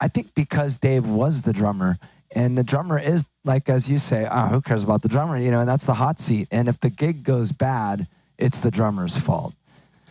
[0.00, 1.98] I think because Dave was the drummer,
[2.34, 5.36] and the drummer is like as you say, ah, who cares about the drummer?
[5.36, 6.48] You know, and that's the hot seat.
[6.50, 8.06] And if the gig goes bad,
[8.38, 9.54] it's the drummer's fault.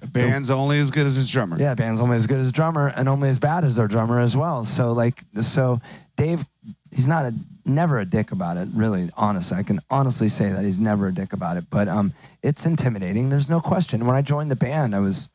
[0.01, 1.59] The band's only as good as his drummer.
[1.59, 4.19] Yeah, the band's only as good as drummer and only as bad as their drummer
[4.19, 4.63] as well.
[4.63, 5.81] So like, so
[6.15, 6.45] Dave,
[6.91, 7.33] he's not a
[7.65, 8.69] never a dick about it.
[8.73, 11.65] Really, honestly, I can honestly say that he's never a dick about it.
[11.69, 13.29] But um, it's intimidating.
[13.29, 14.05] There's no question.
[14.05, 15.29] When I joined the band, I was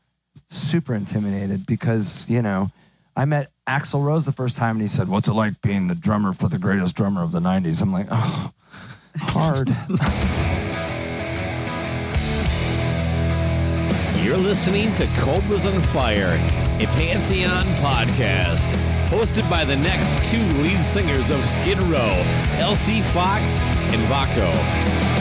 [0.49, 2.71] super intimidated because you know
[3.17, 5.95] I met Axl Rose the first time and he said, What's it like being the
[5.95, 7.81] drummer for the greatest drummer of the 90s?
[7.81, 8.53] I'm like, Oh,
[9.17, 9.75] hard.
[14.25, 16.35] You're listening to Cobras on Fire,
[16.81, 18.69] a Pantheon podcast,
[19.09, 22.23] hosted by the next two lead singers of Skid Row,
[22.57, 25.14] LC Fox and Vaco.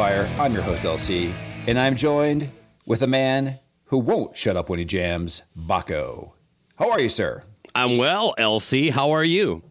[0.00, 0.26] Fire.
[0.38, 1.30] I'm your host, LC,
[1.66, 2.50] and I'm joined
[2.86, 6.32] with a man who won't shut up when he jams, Baco.
[6.78, 7.44] How are you, sir?
[7.74, 8.92] I'm well, LC.
[8.92, 9.62] How are you?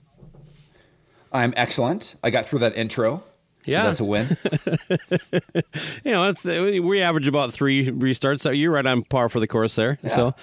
[1.34, 2.16] I'm excellent.
[2.24, 3.24] I got through that intro.
[3.66, 3.82] Yeah.
[3.82, 4.38] So that's a win.
[6.06, 8.42] You know, it's we average about three restarts.
[8.42, 9.98] So you're right on par for the course there.
[10.08, 10.36] So.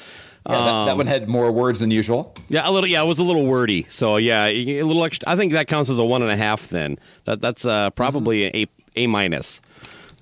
[0.48, 2.34] Yeah, that, that one had more words than usual.
[2.48, 2.88] Yeah, a little.
[2.88, 3.86] Yeah, it was a little wordy.
[3.88, 5.28] So yeah, a little extra.
[5.28, 6.68] I think that counts as a one and a half.
[6.68, 9.60] Then that that's uh, probably a a minus.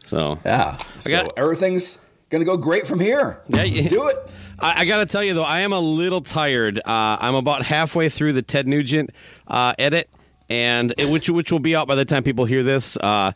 [0.06, 0.76] So Yeah.
[1.00, 1.98] So got- everything's
[2.30, 3.40] gonna go great from here.
[3.48, 3.88] Yeah, Let's yeah.
[3.88, 4.16] do it.
[4.58, 6.78] I, I got to tell you though, I am a little tired.
[6.78, 9.10] Uh, I'm about halfway through the Ted Nugent
[9.48, 10.08] uh, edit,
[10.48, 12.96] and it, which which will be out by the time people hear this.
[12.96, 13.32] Uh,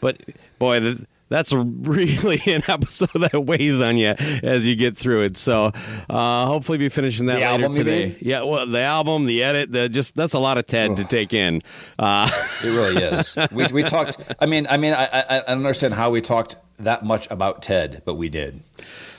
[0.00, 0.20] but
[0.58, 5.36] boy, the, that's really an episode that weighs on you as you get through it.
[5.36, 5.72] So
[6.08, 8.16] uh, hopefully, be finishing that The later album, today.
[8.20, 11.32] Yeah, well, the album, the edit, the just that's a lot of Ted to take
[11.32, 11.62] in.
[11.98, 12.30] Uh,
[12.64, 13.38] It really is.
[13.52, 14.16] we, we talked.
[14.40, 17.62] I mean, I mean, I, I, I don't understand how we talked that much about
[17.62, 18.62] Ted, but we did.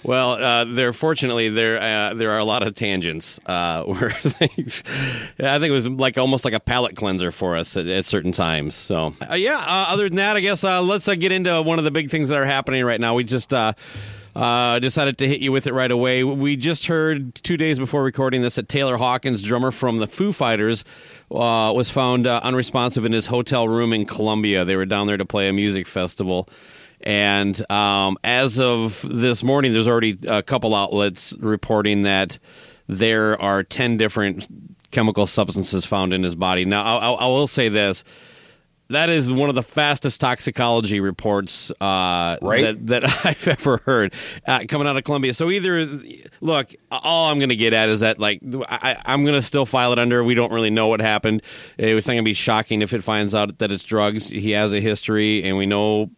[0.03, 4.83] Well, uh, there fortunately there uh, there are a lot of tangents uh, where things.
[5.39, 8.31] I think it was like almost like a palate cleanser for us at, at certain
[8.31, 8.75] times.
[8.75, 9.57] So uh, yeah.
[9.57, 12.29] Uh, other than that, I guess uh, let's get into one of the big things
[12.29, 13.15] that are happening right now.
[13.15, 13.53] We just.
[13.53, 13.73] Uh,
[14.79, 16.23] decided to hit you with it right away.
[16.23, 20.31] We just heard two days before recording this that Taylor Hawkins, drummer from the Foo
[20.31, 20.85] Fighters,
[21.29, 24.63] uh, was found uh, unresponsive in his hotel room in Colombia.
[24.63, 26.47] They were down there to play a music festival.
[27.01, 32.39] And um, as of this morning, there's already a couple outlets reporting that
[32.87, 34.47] there are 10 different
[34.91, 36.65] chemical substances found in his body.
[36.65, 38.03] Now, I, I, will say this.
[38.89, 42.63] That is one of the fastest toxicology reports uh, Right.
[42.63, 44.15] that, that I've ever heard
[44.47, 45.35] uh, coming out of Colombia.
[45.35, 45.85] So either,
[46.41, 49.67] look, all I'm going to get at is that like I, I'm going to still
[49.67, 50.23] file it under.
[50.23, 51.43] We don't really know what happened.
[51.77, 54.29] It was not going to be shocking if it finds out that it's drugs.
[54.29, 56.09] He has a history, and we know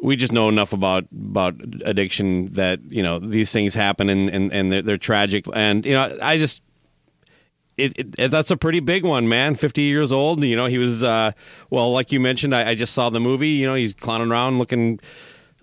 [0.00, 1.54] we just know enough about about
[1.84, 5.92] addiction that you know these things happen and and, and they're, they're tragic and you
[5.92, 6.62] know i just
[7.76, 9.56] it, it, that's a pretty big one, man.
[9.56, 10.44] Fifty years old.
[10.44, 11.32] You know, he was uh,
[11.70, 12.54] well, like you mentioned.
[12.54, 13.48] I, I just saw the movie.
[13.48, 15.00] You know, he's clowning around, looking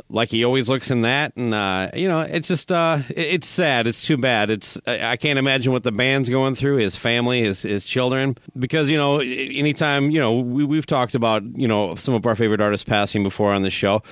[0.10, 3.88] like he always looks in that, and uh, you know, it's just uh, it's sad.
[3.88, 4.50] It's too bad.
[4.50, 8.90] It's I can't imagine what the band's going through, his family, his his children, because
[8.90, 12.62] you know, anytime you know we, we've talked about you know some of our favorite
[12.62, 14.04] artists passing before on the show.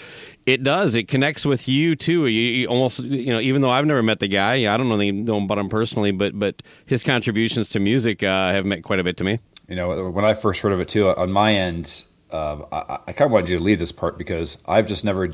[0.46, 0.96] It does.
[0.96, 2.26] It connects with you too.
[2.26, 4.98] You, you almost, you know, even though I've never met the guy, I don't know,
[4.98, 9.04] know about him personally, but but his contributions to music uh, have meant quite a
[9.04, 9.40] bit to me.
[9.68, 13.12] You know, when I first heard of it too, on my end, uh, I, I
[13.14, 15.30] kind of wanted you to lead this part because I've just never,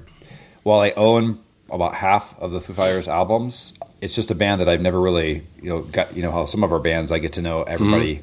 [0.66, 1.38] while I own
[1.70, 5.44] about half of the Foo Fighters albums, it's just a band that I've never really,
[5.62, 6.16] you know, got.
[6.16, 8.22] You know how some of our bands I get to know everybody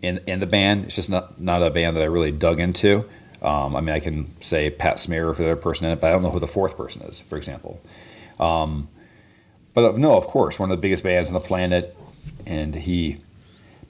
[0.00, 0.84] in in the band.
[0.84, 3.04] It's just not not a band that I really dug into.
[3.42, 6.06] Um, I mean, I can say Pat Smear for the other person in it, but
[6.06, 7.80] I don't know who the fourth person is, for example.
[8.38, 8.86] Um,
[9.74, 11.96] but uh, no, of course, one of the biggest bands on the planet,
[12.46, 13.18] and he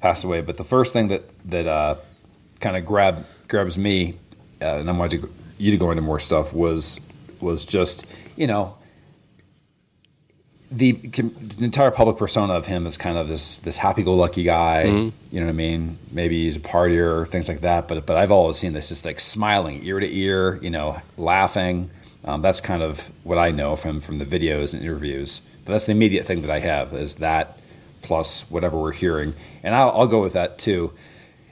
[0.00, 0.41] passed away.
[0.41, 1.96] But the first thing that that uh,
[2.61, 4.14] kind of grab grabs me,
[4.62, 7.06] uh, and I wanted to, you to go into more stuff was
[7.40, 8.06] was just
[8.37, 8.76] you know
[10.70, 14.44] the, the entire public persona of him is kind of this this happy go lucky
[14.44, 14.84] guy.
[15.32, 15.98] You know what I mean?
[16.12, 17.88] Maybe he's a partier, things like that.
[17.88, 21.90] But but I've always seen this just like smiling ear to ear, you know, laughing.
[22.25, 25.40] Um, that's kind of what I know from from the videos and interviews.
[25.64, 27.58] But that's the immediate thing that I have is that
[28.02, 30.93] plus whatever we're hearing, and I'll, I'll go with that too.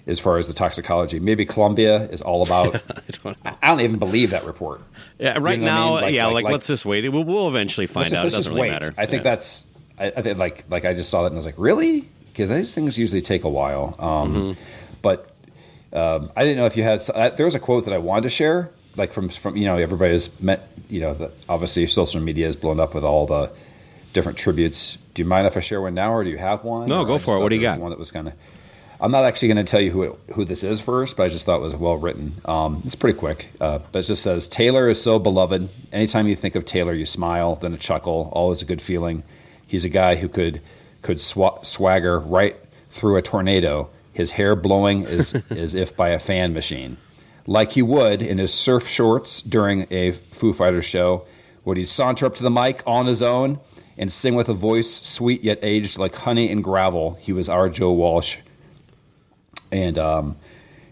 [0.07, 2.83] As far as the toxicology, maybe Colombia is all about.
[3.63, 4.81] I don't even believe that report.
[5.19, 6.03] Yeah, right You know what I now, mean?
[6.03, 7.09] Like- yeah, like- like, like- let's just wait.
[7.09, 8.27] We'll, we'll eventually find just, out.
[8.27, 8.71] it doesn't really wait.
[8.71, 8.95] matter.
[8.97, 9.31] I think Yeah.
[9.31, 9.67] that's
[9.99, 12.05] I, I think like like I just saw that and I was like, really?
[12.29, 13.97] Because these things usually take a while.
[13.99, 14.63] Um, Mm-hmm.
[15.03, 15.31] But
[15.93, 17.01] um, I didn't know if you had.
[17.13, 19.77] Uh, there was a quote that I wanted to share, like from from you know
[19.77, 20.69] everybody's met.
[20.91, 23.51] You know, the, obviously social media is blown up with all the
[24.13, 24.97] different tributes.
[25.15, 26.87] Do you mind if I share one now, or do you have one?
[26.87, 27.41] No, Or go I for it.
[27.41, 27.79] What do you got?
[27.81, 28.35] One that was kind of.
[29.01, 31.29] I'm not actually going to tell you who it, who this is first, but I
[31.29, 32.33] just thought it was well written.
[32.45, 35.69] Um, it's pretty quick, uh, but it just says Taylor is so beloved.
[35.93, 38.29] Anytime you think of Taylor, you smile, then a chuckle.
[38.33, 39.23] Always a good feeling.
[39.67, 40.61] He's a guy who could
[41.03, 42.57] could swa- swagger right
[42.91, 43.89] through a tornado.
[44.13, 46.97] His hair blowing as as if by a fan machine,
[47.47, 51.25] like he would in his surf shorts during a Foo Fighters show.
[51.65, 53.61] Would he saunter up to the mic on his own
[53.97, 57.17] and sing with a voice sweet yet aged like honey and gravel?
[57.21, 58.39] He was our Joe Walsh
[59.73, 60.37] and um,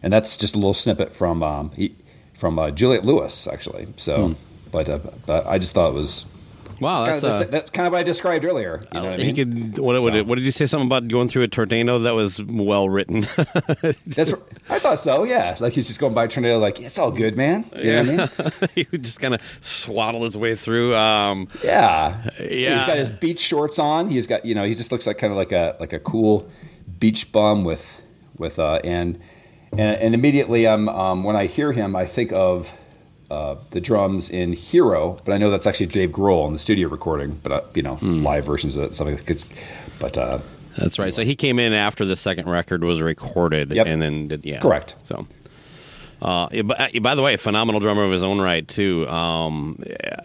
[0.03, 1.95] and that's just a little snippet from um, he,
[2.35, 3.89] from uh, Juliette Lewis, actually.
[3.97, 4.35] So,
[4.73, 6.27] but uh, but I just thought it was
[6.81, 8.81] wow, kind that's, of the, uh, that's kind of what I described earlier.
[8.93, 9.35] You know what I mean?
[9.35, 9.79] could.
[9.79, 10.67] What, what, So- what did you say?
[10.67, 11.99] Something about going through a tornado?
[12.01, 13.23] That was well written.
[14.07, 14.35] That's
[14.69, 15.25] I thought so.
[15.25, 16.59] Yeah, like he's just going by a tornado.
[16.59, 17.65] Like it's all good, man.
[17.77, 18.69] You know what I mean?
[18.75, 20.95] he would just kind of swaddle his way through.
[20.95, 22.31] Um, Yeah.
[22.39, 22.75] Yeah.
[22.75, 24.09] He's got his beach shorts on.
[24.09, 26.49] He's got you know he just looks like kind of like a like a cool
[27.01, 28.03] beach bum with
[28.39, 29.19] with uh and
[29.73, 32.73] and, and immediately I'm um, when I hear him I think of
[33.29, 36.89] uh, the drums in Hero, but I know that's actually Dave Grohl in the studio
[36.89, 39.43] recording, but uh, you know live versions of it something that could,
[39.99, 40.39] but uh,
[40.79, 41.13] that's right.
[41.13, 43.87] So he came in after the second record was recorded, Yep.
[43.87, 44.95] and then did, yeah, Correct.
[45.05, 45.27] So.
[46.23, 49.07] Uh, uh, by the way, a phenomenal drummer of his own right too.
[49.09, 49.79] Um,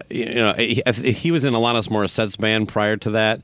[0.09, 0.81] you know, he,
[1.11, 3.41] he was in Alanis Morissette's band prior to that.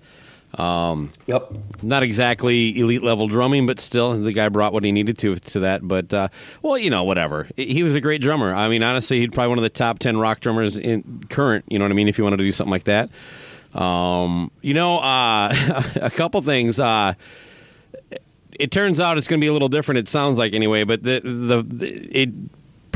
[0.55, 1.51] Yep.
[1.81, 5.59] not exactly elite level drumming, but still, the guy brought what he needed to to
[5.61, 5.87] that.
[5.87, 6.29] But uh,
[6.61, 7.47] well, you know, whatever.
[7.55, 8.53] He was a great drummer.
[8.53, 11.65] I mean, honestly, he'd probably one of the top ten rock drummers in current.
[11.67, 12.07] You know what I mean?
[12.07, 13.09] If you wanted to do something like that,
[13.75, 16.79] um, you know, uh, a couple things.
[16.79, 17.13] Uh,
[18.59, 19.99] it turns out it's going to be a little different.
[19.99, 22.29] It sounds like anyway, but the the, the it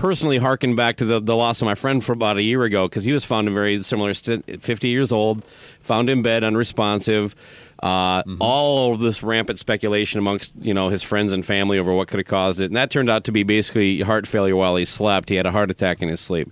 [0.01, 2.87] personally harken back to the, the loss of my friend for about a year ago
[2.89, 5.45] because he was found in very similar st- 50 years old,
[5.81, 7.35] found in bed, unresponsive.
[7.83, 12.07] Uh, All of this rampant speculation amongst you know his friends and family over what
[12.07, 14.85] could have caused it, and that turned out to be basically heart failure while he
[14.85, 15.29] slept.
[15.29, 16.51] He had a heart attack in his sleep.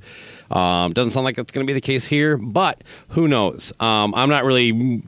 [0.52, 3.74] Um, doesn't sound like that's going to be the case here, but who knows?
[3.80, 5.02] Um, I'm not really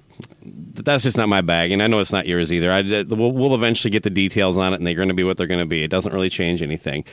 [0.43, 2.71] that's just not my bag, and I know it's not yours either.
[2.71, 5.38] I, we'll, we'll eventually get the details on it, and they're going to be what
[5.38, 5.83] they're going to be.
[5.83, 7.03] It doesn't really change anything.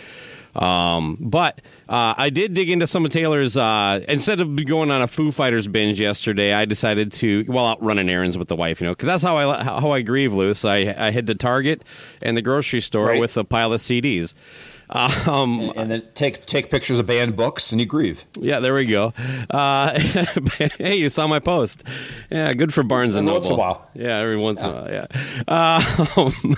[0.58, 3.56] Um, but uh, I did dig into some of Taylor's.
[3.56, 7.82] Uh, instead of going on a Foo Fighters binge yesterday, I decided to well out
[7.82, 8.80] running errands with the wife.
[8.80, 10.64] You know, because that's how I how I grieve, Lewis.
[10.64, 11.82] I I head to Target
[12.20, 13.20] and the grocery store Right.
[13.20, 14.34] with a pile of CDs.
[14.90, 18.24] Um, And, and then take take pictures of banned books and you grieve.
[18.40, 19.12] yeah, there we go.
[19.50, 19.90] Uh,
[20.78, 21.84] hey, you saw my post.
[22.30, 23.40] Yeah, good for Barnes and Every Noble.
[23.40, 23.90] once in a while.
[23.94, 24.90] Yeah, every once in a while.
[24.90, 25.06] Yeah.
[26.16, 26.56] Um,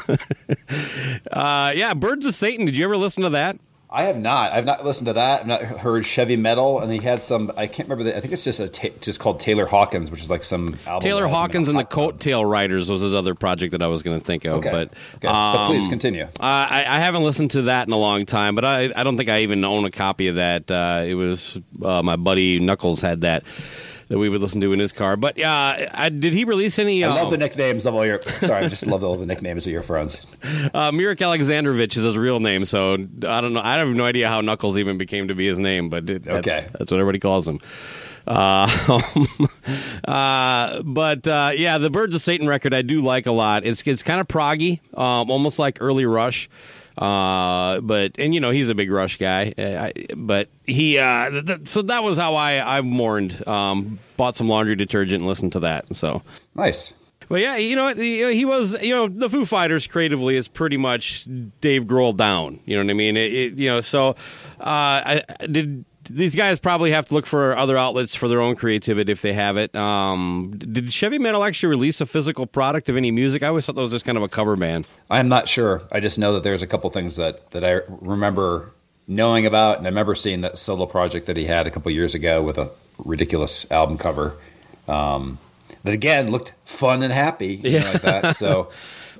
[1.33, 2.67] uh, yeah, Birds of Satan.
[2.67, 3.59] Did you ever listen to that?
[3.93, 4.53] I have not.
[4.53, 5.41] I've not listened to that.
[5.41, 7.51] I've not heard Chevy Metal, and he had some.
[7.57, 8.05] I can't remember.
[8.05, 10.77] The, I think it's just a ta- just called Taylor Hawkins, which is like some
[10.87, 11.03] album.
[11.03, 11.85] Taylor that has him in Hawkins and the.
[11.85, 14.59] Coattail Riders was his other project that I was going to think of.
[14.59, 14.71] Okay.
[14.71, 15.27] But, Okay.
[15.27, 16.23] But please um, continue.
[16.25, 19.17] Uh, I, I haven't listened to that in a long time, but I, I don't
[19.17, 20.71] think I even own a copy of that.
[20.71, 23.43] Uh, it was uh, my buddy Knuckles had that
[24.11, 25.17] that we would listen to in his car.
[25.17, 27.05] But yeah, did he release any?
[27.05, 28.21] I uh, love the nicknames of all your.
[28.21, 30.27] Sorry, I just love all the nicknames of your friends.
[30.75, 33.61] Uh, Mirek Alexandrovich is his real name, so I don't know.
[33.63, 36.47] I have no idea how Knuckles even became to be his name, but it, that's,
[36.47, 36.67] Okay.
[36.73, 37.61] that's what everybody calls him.
[38.27, 39.01] Uh,
[40.05, 43.65] uh, but uh, yeah, the Birds of Satan record I do like a lot.
[43.65, 46.49] It's it's kind of proggy, um, almost like early Rush.
[46.99, 51.31] Uh, but and you know he's a big Rush guy, uh, I, but he uh,
[51.31, 53.47] th- th- so that was how I I mourned.
[53.47, 55.95] Um, bought some laundry detergent and listened to that.
[55.97, 56.23] So
[56.55, 56.93] Nice.
[57.29, 60.77] but yeah, you know, what, he was, you know, the Foo Fighters creatively is pretty
[60.77, 61.27] much
[61.61, 62.61] Dave Grohl down.
[62.67, 63.17] You know what I mean?
[63.17, 64.15] It, it, you know, so uh,
[64.61, 65.85] I did.
[66.13, 69.33] These guys probably have to look for other outlets for their own creativity if they
[69.33, 69.75] have it.
[69.77, 73.45] Um, did Chevy Metal actually release a physical product of any music?
[73.45, 74.89] I always thought that was just kind of a cover band.
[75.09, 75.83] I am not sure.
[75.93, 78.73] I just know that there's a couple things that that I remember
[79.07, 82.15] knowing about, and I remember seeing that solo project that he had a couple years
[82.15, 84.35] ago with a ridiculous album cover.
[84.89, 85.39] Um,
[85.85, 88.37] that again looked fun and happy, know, like that.
[88.37, 88.71] So,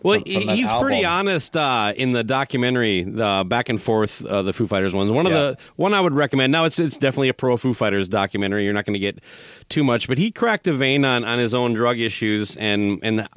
[0.03, 4.43] Well, from- from he's pretty honest uh, in the documentary, the back and forth, uh,
[4.43, 5.13] the Foo Fighters ones.
[5.13, 5.39] One of Yeah.
[5.39, 6.53] the one I would recommend.
[6.53, 8.65] Now it's it's definitely a pro Foo Fighters documentary.
[8.65, 9.21] You're not going to get
[9.69, 13.29] too much, but he cracked a vein on on his own drug issues and and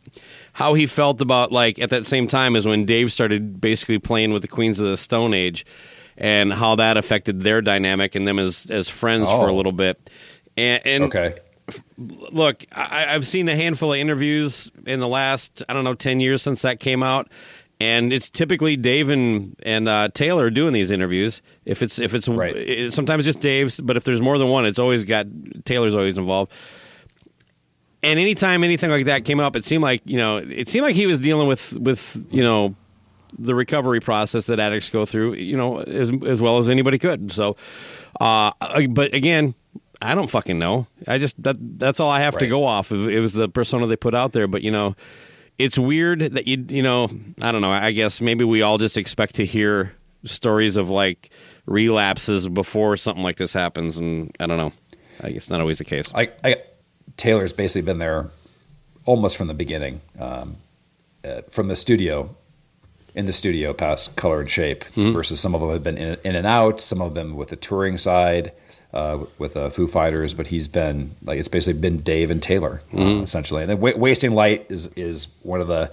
[0.54, 4.32] how he felt about like at that same time as when Dave started basically playing
[4.32, 5.66] with the Queens of the Stone Age,
[6.18, 9.56] and how that affected their dynamic and them as as friends for a Oh.
[9.56, 10.00] little bit.
[10.56, 11.34] And, and Okay.
[11.98, 16.20] Look, I, I've seen a handful of interviews in the last, I don't know, 10
[16.20, 17.30] years since that came out.
[17.80, 21.42] And it's typically Dave and, and uh, Taylor doing these interviews.
[21.66, 22.56] If it's if it's Right.
[22.56, 25.26] it- sometimes just Dave's, but if there's more than one, it's always got
[25.66, 26.52] Taylor's always involved.
[28.02, 30.96] And anytime anything like that came up, it seemed like you know it seemed like
[30.96, 32.76] he was dealing with with you know
[33.40, 37.32] the recovery process that addicts go through, you know, as as well as anybody could.
[37.32, 37.56] So,
[38.22, 38.52] uh,
[38.90, 39.56] but again,
[40.04, 40.88] I don't fucking know.
[41.08, 43.08] I just that that's all I have to go off of.
[43.08, 44.96] It was the persona they put out there, but you know,
[45.58, 47.10] it's weird that you you know
[47.42, 47.72] I don't know.
[47.72, 49.96] I guess maybe we all just expect to hear
[50.26, 51.30] stories of like
[51.66, 54.74] relapses before something like this happens, and I don't know.
[55.22, 56.12] I guess not always the case.
[56.14, 56.58] I, I
[57.18, 58.30] Taylor's basically been there
[59.06, 60.58] almost from the beginning, um,
[61.24, 62.36] uh, from the studio,
[63.16, 64.84] in the studio past color and shape.
[65.14, 66.82] Versus some of them have been in, in and out.
[66.82, 68.52] Some of them with the touring side,
[68.94, 70.34] uh, with uh, Foo Fighters.
[70.34, 73.62] But he's been like it's basically been Dave and Taylor uh, essentially.
[73.62, 75.92] And then Wa- Wasting Light is is one of the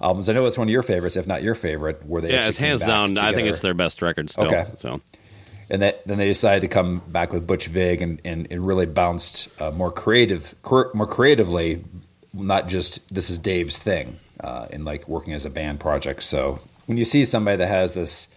[0.00, 0.28] albums.
[0.28, 2.04] I know it's one of your favorites, if not your favorite.
[2.06, 3.18] Where they yeah, it's hands down.
[3.18, 4.46] I think it's their best record still.
[4.46, 4.64] Okay.
[4.76, 5.00] So
[5.72, 8.84] and that, then they decided to come back with Butch Vig and, and, and really
[8.84, 11.82] bounced uh, more creative, cor- more creatively,
[12.34, 16.24] not just this is Dave's thing, uh, in like working as a band project.
[16.24, 18.34] So when you see somebody that has this,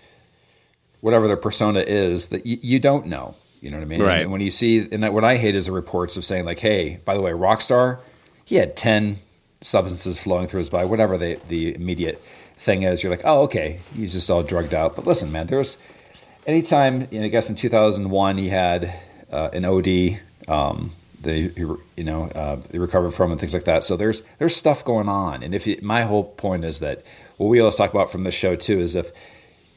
[1.01, 4.01] whatever their persona is, that you, you don't know, you know what I mean?
[4.01, 4.21] Right.
[4.21, 6.99] And when you see, and what I hate is the reports of saying like, hey,
[7.03, 7.97] by the way, Rockstar,
[8.45, 9.17] he had ten
[9.61, 12.23] substances flowing through his body, whatever the the immediate
[12.57, 13.01] thing is.
[13.01, 14.95] You're like, oh, okay, he's just all drugged out.
[14.95, 15.81] But listen, man, there's
[16.45, 18.93] anytime, you know, I guess in 2001 he had
[19.31, 20.91] uh, an OD um,
[21.23, 21.51] he,
[21.97, 23.83] you know uh, he recovered from and things like that.
[23.83, 27.03] So there's there's stuff going on, and if you, my whole point is that
[27.37, 29.11] what we always talk about from this show too is if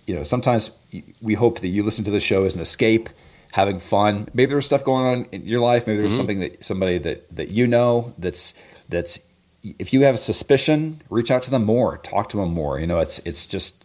[0.07, 0.71] you know sometimes
[1.23, 3.09] we hope that you listen to the show as an escape,
[3.59, 4.29] having fun.
[4.33, 5.87] Maybe there's stuff going on in your life.
[5.87, 6.17] Maybe there's mm-hmm.
[6.17, 8.55] something that somebody that that you know that's
[8.89, 9.19] that's
[9.63, 12.79] if you have a suspicion, reach out to them more, talk to them more.
[12.79, 13.85] You know, it's it's just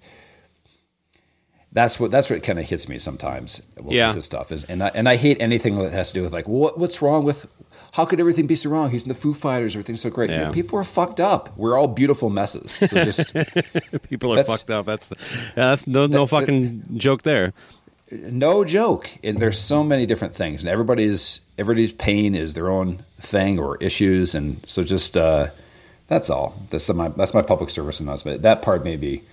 [1.72, 3.63] that's what that's what kind of hits me sometimes.
[3.75, 4.13] With Yeah.
[4.13, 6.48] this stuff is, and I, and I hate anything that has to do with like
[6.48, 7.48] what what's wrong with
[7.94, 8.92] how could everything be so wrong?
[8.92, 10.30] He's in the Foo Fighters, everything's so great.
[10.30, 10.51] Yeah.
[10.51, 11.58] People are fucked up.
[11.58, 12.72] We're all beautiful messes.
[12.74, 13.34] So just
[14.10, 14.86] people are fucked up.
[14.86, 15.10] That's
[15.56, 17.53] that's no no fucking joke there.
[18.13, 19.10] No joke.
[19.24, 23.77] And there's so many different things, and everybody's everybody's pain is their own thing or
[23.77, 25.48] issues, and so just uh,
[26.08, 26.55] that's all.
[26.70, 28.41] That's my that's my public service announcement.
[28.41, 29.24] That part may be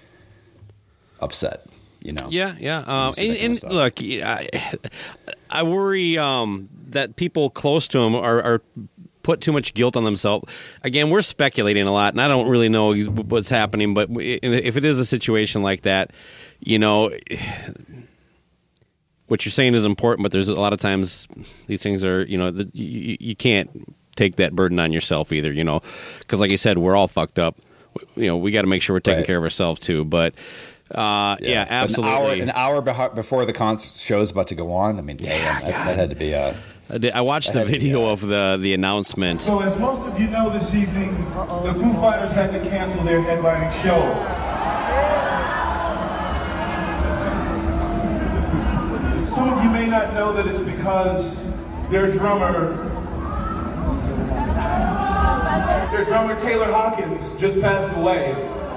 [1.21, 1.67] upset.
[2.03, 2.29] You know.
[2.31, 2.79] Yeah, yeah.
[2.87, 4.49] Um, and and look, I,
[5.51, 8.63] I worry um, that people close to him are, are
[9.23, 10.53] put too much guilt on themselves.
[10.83, 13.95] Again, we're speculating a lot, and I don't really know what's happening.
[13.95, 16.13] But if it is a situation like that,
[16.61, 17.11] you know,
[19.31, 20.23] what you're saying is important.
[20.25, 21.27] But there's a lot of times
[21.67, 23.71] these things are, you know, the, you, you can't
[24.17, 25.53] take that burden on yourself either.
[25.53, 25.83] You know,
[26.19, 27.57] because like you said, we're all fucked up.
[28.17, 29.27] You know, we got to make sure we're taking Right.
[29.27, 30.05] care of ourselves too.
[30.05, 30.35] But
[30.95, 32.41] Uh, yeah, absolutely.
[32.41, 34.99] An hour, an hour beho- before the concert show's about to go on.
[34.99, 36.51] I mean, damn, that, that had to be uh,
[36.91, 36.95] a.
[36.95, 39.41] I did- I watched the That be, video uh, of the the announcement.
[39.43, 41.15] So, as most of you know this evening,
[41.65, 44.01] the Foo Fighters had to cancel their headlining show.
[49.41, 51.43] Some of you may not know that it's because
[51.89, 52.77] their drummer,
[55.91, 58.35] their drummer Taylor Hawkins, just passed away.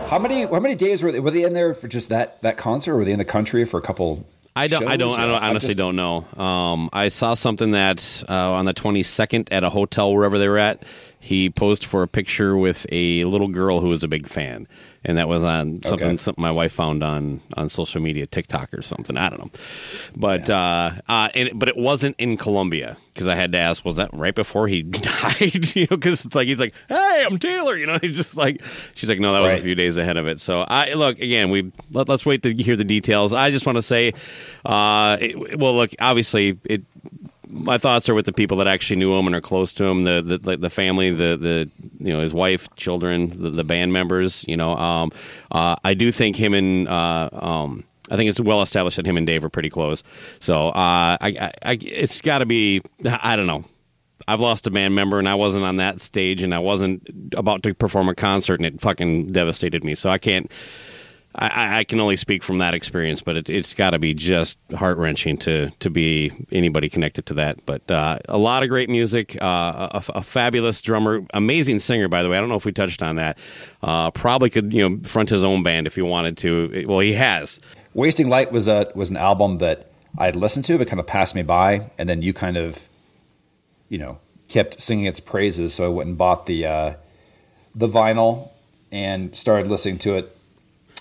[0.07, 2.55] How many how many days were they, were they in there for just that that
[2.55, 2.93] concert?
[2.93, 4.25] Or were they in the country for a couple?
[4.55, 4.87] I don't.
[4.87, 5.19] I don't.
[5.19, 5.43] I don't.
[5.43, 6.23] I Honestly, just- don't know.
[6.41, 10.59] Um, I saw something that uh, on the 22nd at a hotel wherever they were
[10.59, 10.81] at,
[11.19, 14.65] he posed for a picture with a little girl who was a big fan,
[15.05, 16.17] and that was on something, Okay.
[16.17, 19.17] something my wife found on on social media, TikTok or something.
[19.17, 19.51] I don't know,
[20.15, 23.97] but uh, uh, and, but it wasn't in Colombia because I had to ask, was
[23.97, 25.75] that right before he died?
[25.75, 27.75] you know, because it's like he's like, hey, I'm Taylor.
[27.75, 28.61] You know, he's just like,
[28.95, 29.59] she's like, no, that was Right.
[29.59, 30.39] a few days ahead of it.
[30.39, 31.49] So I look again.
[31.51, 33.33] We let, us wait to hear the details.
[33.33, 34.13] I just want to say,
[34.65, 36.83] uh, it, well, look, obviously it.
[37.53, 40.03] My thoughts are with the people that actually knew him and are close to him,
[40.03, 41.69] the the, the family, the the
[41.99, 44.43] you know his wife, children, the, the band members.
[44.47, 45.11] You know, um,
[45.51, 49.17] uh, I do think him and uh, um, I think it's well established that him
[49.17, 50.03] and Dave are pretty close.
[50.39, 52.81] So uh, I, I, it's got to be.
[53.05, 53.65] I don't know.
[54.27, 57.63] I've lost a band member and I wasn't on that stage and I wasn't about
[57.63, 59.95] to perform a concert and it fucking devastated me.
[59.95, 60.51] So I can't.
[61.35, 64.57] I- I, can only speak from that experience, but it, it's got to be just
[64.75, 67.65] heart wrenching to to be anybody connected to that.
[67.65, 72.07] But uh, a lot of great music, uh, a, a fabulous drummer, amazing singer.
[72.07, 73.37] By the way, I don't know if we touched on that.
[73.81, 76.85] Uh, probably could you know front his own band if he wanted to.
[76.87, 77.59] Well, he has.
[77.93, 81.07] Wasting Light was a was an album that I had listened to, but kind of
[81.07, 82.87] passed me by, and then you kind of,
[83.89, 85.73] you know, kept singing its praises.
[85.73, 86.93] So I went and bought the uh,
[87.73, 88.51] the vinyl
[88.91, 90.37] and started listening to it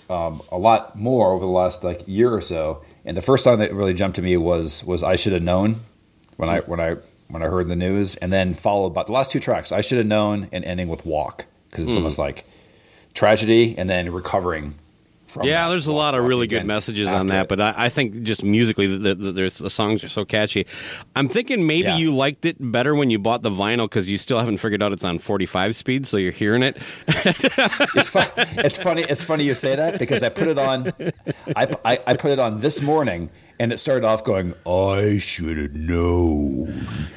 [0.09, 2.83] um, a lot more over the last like year or so.
[3.05, 5.81] And the first song that really jumped to me was was I should have known
[6.37, 9.31] when I when I when I heard the news, and then followed by the last
[9.31, 12.45] two tracks, I should have known, and ending with Walk because it's almost like
[13.13, 14.75] tragedy and then recovering.
[15.33, 17.49] From Yeah, there's a lot of really good messages on that, it.
[17.49, 20.67] but I, I think just musically, the, the, there's the songs are so catchy.
[21.15, 21.97] I'm thinking maybe Yeah.
[21.97, 24.91] you liked it better when you bought the vinyl because you still haven't figured out
[24.93, 26.77] it's on 45 speed, so you're hearing it.
[27.07, 29.01] it's, fun, it's funny.
[29.09, 30.91] It's funny you say that because I put it on.
[31.55, 35.57] I, I, I put it on this morning, and it started off going, "I should
[35.57, 36.67] have known,"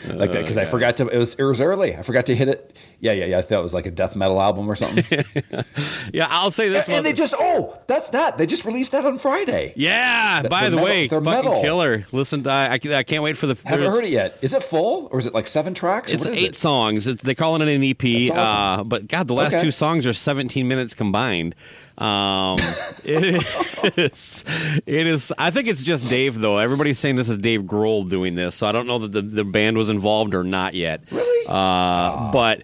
[0.07, 1.09] like that because I forgot to.
[1.09, 1.97] It was it was early.
[1.97, 2.77] I forgot to hit it.
[2.99, 3.39] Yeah, yeah, yeah.
[3.39, 5.05] I thought it was like a death metal album or something.
[6.13, 6.87] Yeah, I'll say this.
[6.87, 7.03] and one.
[7.05, 8.39] they just oh, that's that.
[8.39, 9.73] They just released that on Friday.
[9.77, 10.41] yeah.
[10.43, 11.61] The- by they're the metal- way, they're fucking metal.
[11.63, 12.07] killer.
[12.13, 13.57] Listen, to, I, I can't wait for the.
[13.65, 14.39] Haven't heard it yet.
[14.41, 16.13] Is it full or is it like seven tracks?
[16.13, 16.55] It's eight it?
[16.55, 17.07] songs.
[17.07, 17.99] It's, they calling it an EP.
[17.99, 18.81] That's awesome.
[18.81, 19.65] Uh, but God, the last Okay.
[19.65, 21.55] two songs are 17 minutes combined.
[21.99, 22.57] Um,
[23.05, 24.45] it is.
[24.87, 25.33] It is.
[25.39, 26.59] I think it's just Dave though.
[26.59, 29.45] Everybody's saying this is Dave Grohl doing this, so I don't know that the, the
[29.45, 31.01] band was involved or not yet.
[31.11, 31.47] Really?
[31.49, 32.63] Uh, But.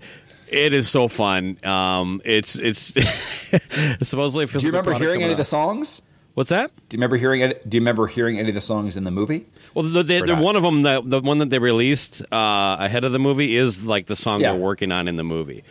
[0.48, 1.56] It is so fun.
[1.64, 2.92] Um, it's it's
[4.06, 4.44] supposedly.
[4.44, 6.02] Do you remember hearing any of the songs?
[6.34, 6.70] What's that?
[6.90, 7.42] Do you remember hearing?
[7.42, 9.46] Any, do you remember hearing any of the songs in the movie?
[9.74, 13.04] Well, the, the, the one of them, the, the one that they released uh, ahead
[13.04, 14.52] of the movie, is like the song Yeah.
[14.52, 15.64] they're working on in the movie.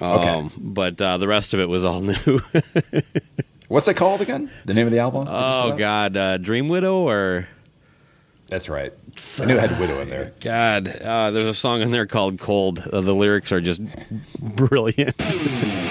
[0.00, 0.28] Okay.
[0.28, 2.40] Um, but uh, the rest of it was all new.
[3.68, 4.50] What's it called again?
[4.64, 5.24] The name of the album?
[5.24, 5.78] that just put oh?
[5.78, 7.48] God, uh, Dream Widow or
[8.48, 8.92] That's right.
[9.40, 10.32] I knew it had Widow in there.
[10.40, 12.80] God, uh, there's a song in there called Cold.
[12.80, 13.80] Uh, the lyrics are just
[14.40, 15.16] brilliant.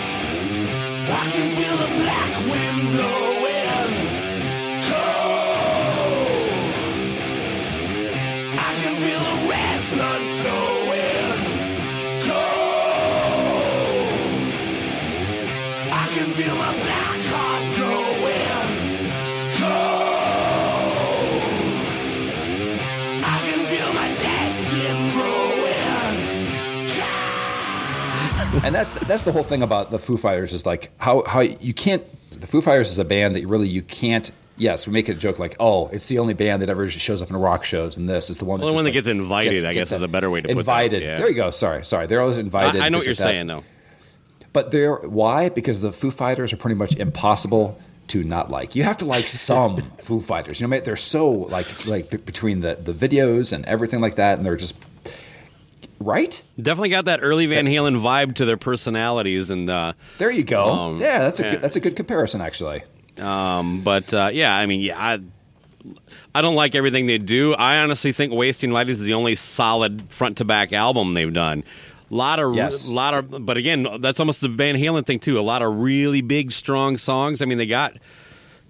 [28.72, 31.74] and that's that's the whole thing about the Foo Fighters is like how how you
[31.74, 32.04] can't
[32.40, 35.20] the Foo Fighters is a band that really you can't yes we make it a
[35.20, 38.08] joke like oh it's the only band that ever shows up in rock shows and
[38.08, 40.30] this is the one that the one that gets invited, I guess, is a better
[40.30, 41.04] way to put that, invited.
[41.04, 41.18] Yeah.
[41.18, 41.52] there you go.
[41.52, 42.08] Sorry sorry.
[42.08, 43.24] They're always invited I, I know what you're like that.
[43.24, 43.66] saying, though.
[44.54, 45.50] but they're why?
[45.50, 48.74] Because the Foo Fighters are pretty much impossible to not like.
[48.74, 52.62] You have to like some Foo Fighters you know they're so like like b- between
[52.62, 54.82] the the videos and everything like that and they're just
[56.02, 60.44] right Definitely got that early Van Halen vibe to their personalities, and uh, there you
[60.44, 61.52] go Um, yeah that's a yeah.
[61.52, 62.84] good, that's a good comparison actually
[63.20, 65.20] Um, but uh, yeah, I mean, yeah, I,
[66.34, 67.54] I don't like everything they do.
[67.54, 71.64] I honestly think "Wasting Light" is the only solid front to back album they've done.
[72.10, 72.90] A lot of, Yes.
[72.90, 75.38] lot of, but again, that's almost the Van Halen thing too.
[75.38, 77.42] A lot of really big, strong songs.
[77.42, 77.94] I mean, they got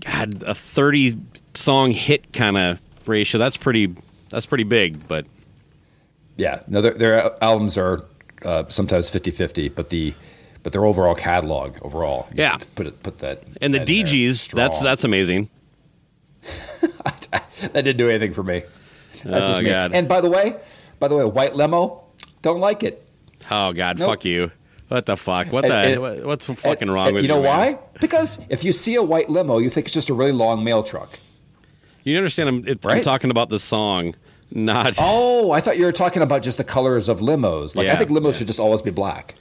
[0.03, 1.15] God, a thirty
[1.53, 3.37] song hit kind of ratio.
[3.39, 3.95] That's pretty.
[4.29, 5.07] That's pretty big.
[5.07, 5.25] But
[6.37, 8.03] Yeah, no, their, their albums are
[8.43, 10.13] uh, sometimes 50-50, but the
[10.63, 12.57] but their overall catalog overall, Yeah.
[12.75, 13.87] put it put that and the that.
[13.87, 15.49] DGs, that's that's amazing.
[16.81, 18.63] that didn't do anything for me.
[19.23, 19.69] That's Oh, just me.
[19.69, 19.91] God.
[19.93, 20.55] And by the way,
[20.99, 22.03] by the way, White Limo,
[22.41, 23.01] don't like it.
[23.49, 24.09] Oh God, Nope.
[24.09, 24.51] fuck you.
[24.87, 25.51] What the fuck?
[25.51, 26.03] What And- the?
[26.03, 27.77] and- what's fucking And- wrong with you You know why?
[27.99, 30.83] Because if you see a white limo, you think it's just a really long mail
[30.83, 31.17] truck.
[32.03, 32.49] You understand?
[32.49, 34.15] I'm, it, I'm talking about the song,
[34.51, 34.97] not.
[35.01, 37.75] Oh, I thought you were talking about just the colors of limos.
[37.75, 39.35] Like I think limos should just always be black.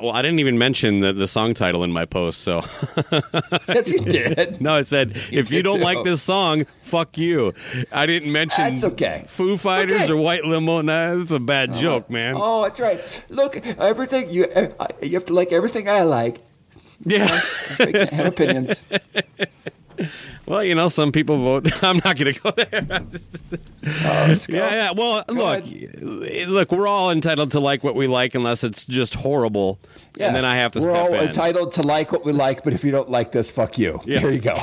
[0.00, 2.42] Well, I didn't even mention the, the song title in my post.
[2.42, 2.62] So
[3.68, 4.60] Yes, you did.
[4.60, 7.54] no, it said if you don't like this song, fuck you.
[7.90, 9.24] I didn't mention That's okay.
[9.28, 10.12] Foo Fighters okay.
[10.12, 10.82] or White Limo.
[10.82, 12.34] Nah, that's a bad joke, man.
[12.36, 13.24] Oh, that's right.
[13.28, 16.38] Look, everything you uh, you have to like everything I like.
[17.04, 17.40] Yeah.
[17.78, 18.84] I can't have opinions.
[20.46, 21.70] Well, you know, some people vote.
[21.82, 23.00] I'm not going to go there.
[23.88, 24.56] Oh, let's go.
[24.56, 24.90] Yeah, yeah.
[24.90, 29.14] Well, look, eh, look, we're all entitled to like what we like, unless it's just
[29.14, 29.78] horrible,
[30.16, 30.26] Yeah.
[30.26, 31.24] and then I have to We're step all in.
[31.26, 34.00] entitled to like what we like, but if you don't like this, fuck you.
[34.04, 34.18] Yeah.
[34.18, 34.56] Here you go.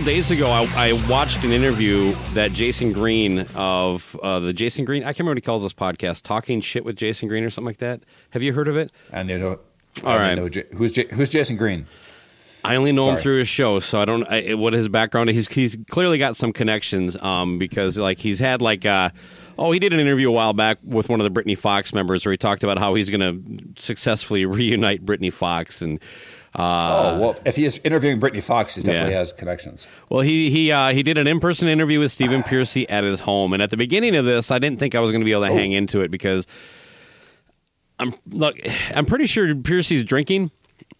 [0.00, 4.86] Couple days ago, I, I watched an interview that Jason Green of uh, the Jason
[4.86, 5.02] Green.
[5.02, 7.66] I can't remember what he calls this podcast, "Talking Shit with Jason Green" or something
[7.66, 8.00] like that.
[8.30, 8.90] Have you heard of it?
[9.12, 9.46] I to.
[9.48, 9.58] All
[10.04, 10.34] I right.
[10.36, 11.86] Know, who's J- who's Jason Green?
[12.64, 14.26] I only know him through his show, so I don't.
[14.26, 15.28] I, what his background?
[15.28, 17.20] He's he's clearly got some connections.
[17.20, 19.10] Um, because like he's had like uh,
[19.58, 22.24] oh, he did an interview a while back with one of the Britny Fox members
[22.24, 23.20] where he talked about how he's going
[23.74, 26.00] to successfully reunite Britny Fox and.
[26.54, 29.18] Oh well, if he is interviewing Britny Fox, he definitely Yeah.
[29.18, 29.86] has connections.
[30.08, 33.20] Well, he he uh, he did an in person interview with Stephen Pearcy at his
[33.20, 35.32] home, and at the beginning of this, I didn't think I was going to be
[35.32, 36.46] able to hang into it because
[37.98, 38.56] I'm look,
[38.94, 40.50] I'm pretty sure Pearcy's drinking.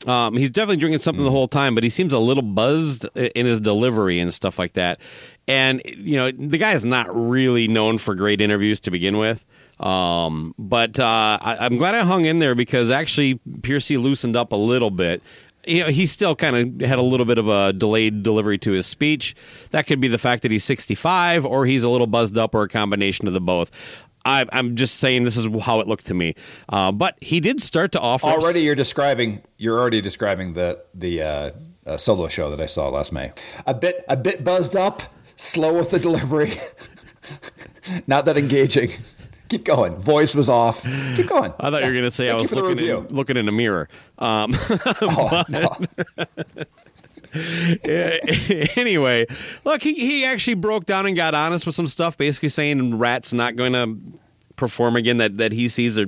[0.07, 3.45] Um, he's definitely drinking something the whole time, but he seems a little buzzed in
[3.47, 5.01] his delivery and stuff like that.
[5.49, 9.45] And you know, the guy is not really known for great interviews to begin with.
[9.81, 14.53] Um, but uh, I, I'm glad I hung in there because actually Pearcy loosened up
[14.53, 15.23] a little bit.
[15.66, 18.73] You know, he still kind of had a little bit of a delayed delivery to
[18.73, 19.35] his speech.
[19.71, 22.62] That could be the fact that he's 65 or he's a little buzzed up or
[22.62, 23.71] a combination of the both.
[24.25, 26.35] I, I'm just saying this is how it looked to me.
[26.69, 29.43] Uh, but he did start to offer Already, you're describing.
[29.57, 31.51] You're already describing the the uh,
[31.87, 33.33] uh, solo show that I saw last May.
[33.66, 35.03] A bit a bit buzzed up,
[35.37, 36.61] slow with the delivery,
[38.07, 38.90] not that engaging.
[39.51, 39.97] Keep going.
[39.97, 40.83] Voice was off.
[41.17, 41.53] Keep going.
[41.59, 43.37] I thought you were going to say I was you for the looking in, looking
[43.37, 43.89] in a mirror.
[44.19, 44.53] Um,
[45.03, 45.71] Oh, no.
[48.77, 49.27] anyway,
[49.65, 53.33] look, he, he actually broke down and got honest with some stuff, basically saying Ratt's
[53.33, 53.97] not going to
[54.57, 55.17] perform again.
[55.19, 56.07] That that he sees or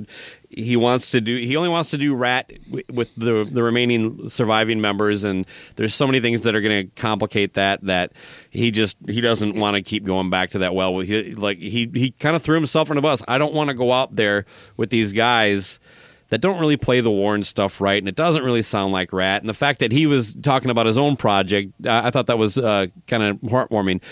[0.57, 1.37] he wants to do.
[1.37, 2.53] He only wants to do Ratt
[2.93, 7.01] with the the remaining surviving members, and there's so many things that are going to
[7.01, 8.13] complicate that that
[8.51, 10.99] he just he doesn't want to keep going back to that well.
[11.01, 13.23] He, like he he kind of threw himself on the bus.
[13.27, 14.45] I don't want to go out there
[14.77, 15.81] with these guys
[16.29, 19.43] that don't really play the Warren stuff right, and it doesn't really sound like Ratt.
[19.43, 22.39] And the fact that he was talking about his own project, uh, I thought that
[22.39, 24.03] was uh, kind of heartwarming.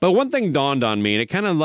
[0.00, 1.56] But one thing dawned on me, and it kind of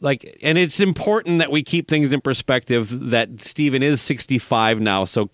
[0.00, 3.10] like, and it's important that we keep things in perspective.
[3.10, 5.30] That Steven is sixty five now, so.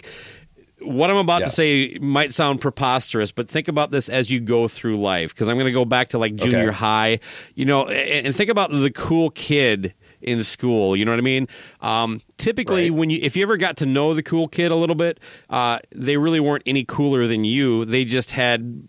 [0.83, 4.69] What I'm about to say might sound preposterous, but think about this as you go
[4.69, 5.35] through life.
[5.35, 6.77] Because I'm going to go back to like junior Okay.
[6.77, 7.21] high,
[7.55, 10.95] you know, and, and think about the cool kid in school.
[10.95, 11.49] You know what I mean?
[11.81, 14.95] Um, typically, when you if you ever got to know the cool kid a little
[14.95, 17.87] bit, uh, they really weren't any cooler than you.
[17.87, 18.87] They just had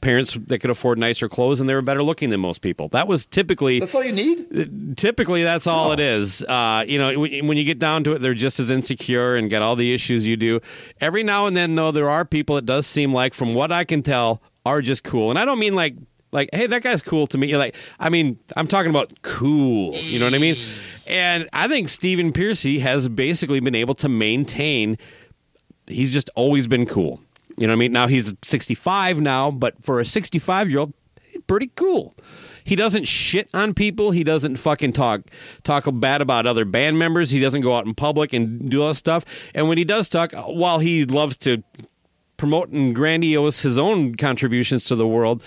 [0.00, 2.88] parents that could afford nicer clothes and they were better looking than most people.
[2.88, 4.96] That was typically That's all you need.
[4.96, 6.42] typically that's all it is.
[6.42, 9.50] Uh, you know, when, when you get down to it, they're just as insecure and
[9.50, 10.60] got all the issues you do.
[11.00, 12.56] Every now and then, though, there are people.
[12.56, 15.30] It does seem like, from what I can tell, are just cool.
[15.30, 15.94] And I don't mean like
[16.30, 17.46] like, hey, that guy's cool to me.
[17.46, 19.94] You're like, I mean, I'm talking about cool.
[19.94, 20.56] You know what I mean?
[21.06, 24.98] And I think Stephen Pearcy has basically been able to maintain.
[25.86, 27.22] He's just always been cool.
[27.58, 27.92] You know what I mean?
[27.92, 30.94] Now he's 65 now, but for a 65 year old,
[31.46, 32.14] pretty cool.
[32.64, 34.10] He doesn't shit on people.
[34.10, 35.22] He doesn't fucking talk
[35.64, 37.30] talk bad about other band members.
[37.30, 39.24] He doesn't go out in public and do all that stuff.
[39.54, 41.62] And when he does talk, while he loves to
[42.36, 45.42] promote and grandiose his own contributions to the world,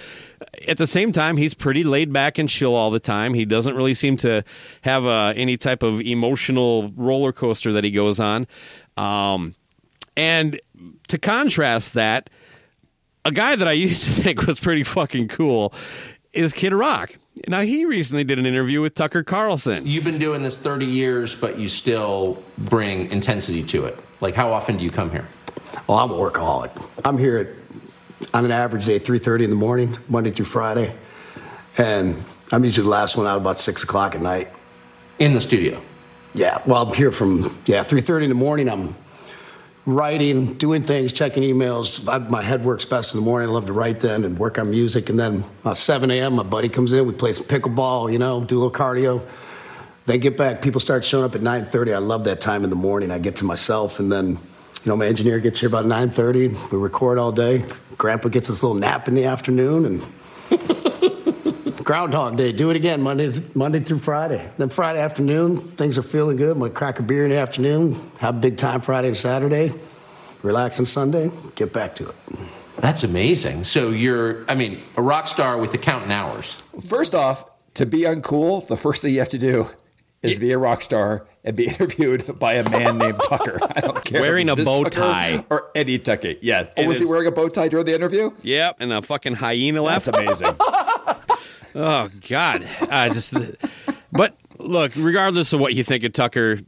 [0.67, 3.35] at the same time, he's pretty laid back and chill all the time.
[3.35, 4.43] He doesn't really seem to
[4.81, 8.47] have uh, any type of emotional roller coaster that he goes on.
[8.97, 9.55] Um,
[10.17, 10.59] and
[11.11, 12.29] to contrast that,
[13.23, 15.73] a guy that I used to think was pretty fucking cool
[16.33, 17.15] is Kid Rock.
[17.47, 19.85] Now he recently did an interview with Tucker Carlson.
[19.85, 23.99] You've been doing this 30 years, but you still bring intensity to it.
[24.19, 25.27] Like, how often do you come here?
[25.87, 26.71] Well, I'm a workaholic.
[27.05, 30.95] I'm here at, on an average day, 3.30 in the morning, Monday through Friday.
[31.77, 32.21] And
[32.51, 34.49] I'm usually the last one out about 6 o'clock at night.
[35.19, 35.81] In the studio.
[36.33, 38.69] Yeah, well, I'm here from, yeah, 3.30 in the morning.
[38.69, 38.95] I'm
[39.85, 42.07] writing, doing things, checking emails.
[42.07, 43.49] I, my head works best in the morning.
[43.49, 45.09] I love to write then and work on music.
[45.09, 47.05] And then about 7 a.m., my buddy comes in.
[47.07, 49.25] We play some pickleball, you know, do a little cardio.
[50.05, 50.61] Then get back.
[50.61, 51.93] People start showing up at 9.30.
[51.93, 53.11] I love that time in the morning.
[53.11, 54.39] I get to myself and then, you
[54.85, 56.71] know, my engineer gets here about 9.30.
[56.71, 57.65] We record all day.
[57.97, 60.03] Grandpa gets his little nap in the afternoon and
[61.91, 62.53] Groundhog Day.
[62.53, 64.49] Do it again Monday, Monday through Friday.
[64.57, 66.53] Then Friday afternoon, things are feeling good.
[66.53, 68.11] I'm gonna crack a beer in the afternoon.
[68.19, 69.73] Have a big time Friday and Saturday.
[70.41, 71.29] Relax on Sunday.
[71.55, 72.15] Get back to it.
[72.77, 73.65] That's amazing.
[73.65, 76.53] So you're, I mean, a rock star with the counting hours.
[76.87, 79.67] First off, to be uncool, the first thing you have to do
[80.21, 83.59] is be a rock star and be interviewed by a man named Tucker.
[83.61, 84.21] I don't care.
[84.21, 85.45] Wearing it's a bow Tucker tie.
[85.49, 86.35] or Eddie Tucker.
[86.39, 86.67] Yeah.
[86.77, 88.31] Oh, It was he wearing a bow tie during the interview?
[88.43, 90.05] Yep, and a fucking hyena left.
[90.05, 90.55] That's amazing.
[91.75, 93.33] Oh God, uh, just.
[94.11, 96.59] But look, regardless of what you think of Tucker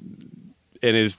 [0.82, 1.16] and his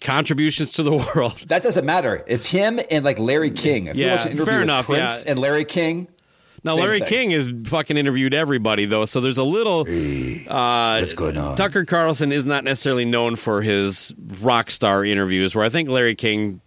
[0.00, 2.24] contributions to the world, that doesn't matter.
[2.26, 3.86] It's him and like Larry King.
[3.86, 5.30] If you Yeah, watch an interview fair with enough, Prince yeah.
[5.32, 6.08] and Larry King.
[6.64, 7.08] now Larry thing.
[7.08, 9.80] King has fucking interviewed everybody though, so there's a little.
[10.48, 11.56] uh, What's going on?
[11.56, 16.14] Tucker Carlson is not necessarily known for his rock star interviews, where I think Larry
[16.14, 16.60] King.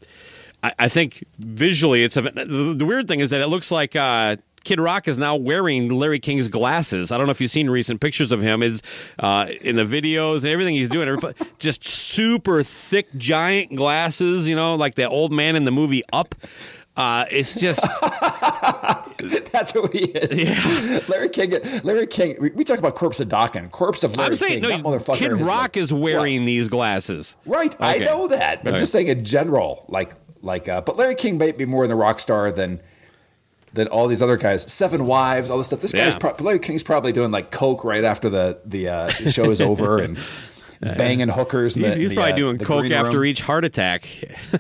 [0.64, 3.96] I, I think visually, it's a, the, the weird thing is that it looks like
[3.96, 7.12] uh, Kid Rock is now wearing Larry King's glasses.
[7.12, 8.62] I don't know if you've seen recent pictures of him.
[8.62, 8.82] Is
[9.20, 14.48] uh, in the videos and everything he's doing, everybody- just super thick, giant glasses.
[14.48, 16.36] You know, like the old man in the movie Up.
[16.98, 17.82] Uh, it's just
[19.52, 20.44] That's who he is.
[20.44, 21.00] Yeah.
[21.08, 21.54] Larry King.
[21.84, 22.36] Larry King.
[22.40, 23.70] We, we talk about Corpse of Dawkins.
[23.72, 24.82] Corpse of Larry I'm saying King.
[24.84, 25.00] no.
[25.00, 27.38] Kid is Rock like- is wearing these glasses.
[27.46, 28.62] Right, I know that.
[28.68, 30.68] I'm just saying in general, like like.
[30.68, 32.82] Uh, but Larry King might be more in the rock star than
[33.74, 34.72] than all these other guys.
[34.72, 35.82] Seven wives, all this stuff.
[35.82, 36.20] This guy's Yeah.
[36.20, 39.62] pro- Larry King's probably doing like coke right after the the, uh, the show is
[39.62, 40.18] over and
[40.82, 41.76] banging hookers.
[41.76, 44.08] He's, the- he's the, probably uh, doing coke after each heart attack.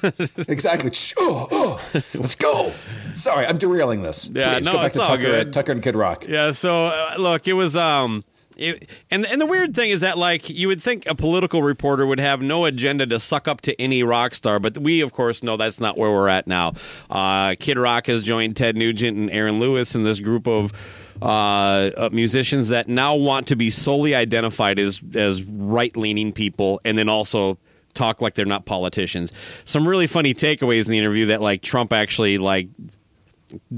[0.47, 0.91] Exactly.
[1.17, 2.71] Oh, oh, let's go.
[3.13, 4.30] Sorry, I'm derailing this.
[4.34, 5.45] Yeah, Please no, go back it's to Tucker.
[5.45, 6.26] Tucker and Kid Rock.
[6.28, 6.52] Yeah.
[6.52, 8.24] So uh, look, it was um.
[8.62, 12.06] It, and and the weird thing is that like you would think a political reporter
[12.06, 15.43] would have no agenda to suck up to any rock star, but we of course
[15.43, 16.74] know that's not where we're at now.
[17.10, 20.71] Uh, Kid Rock has joined Ted Nugent and Aaron Lewis in this group of
[21.21, 26.97] uh, musicians that now want to be solely identified as as right leaning people, and
[26.97, 27.58] then also
[27.93, 29.34] talk like they're not politicians.
[29.65, 32.69] Some really funny takeaways in the interview that like Trump actually like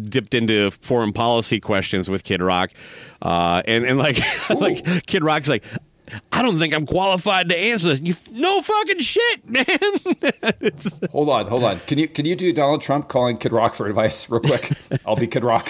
[0.01, 2.71] dipped into foreign policy questions with Kid Rock,
[3.21, 5.63] uh, and and like like Kid Rock's like.
[6.33, 8.01] I don't think I'm qualified to answer this.
[8.01, 9.65] You, no fucking shit, man.
[11.11, 11.79] Hold on, hold on.
[11.87, 14.69] Can you can you do Donald Trump calling Kid Rock for advice real quick?
[15.07, 15.65] I'll be Kid Rock.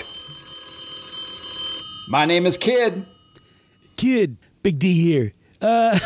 [2.09, 3.05] My name is Kid.
[3.95, 5.31] Kid, Big D here.
[5.61, 5.97] Uh,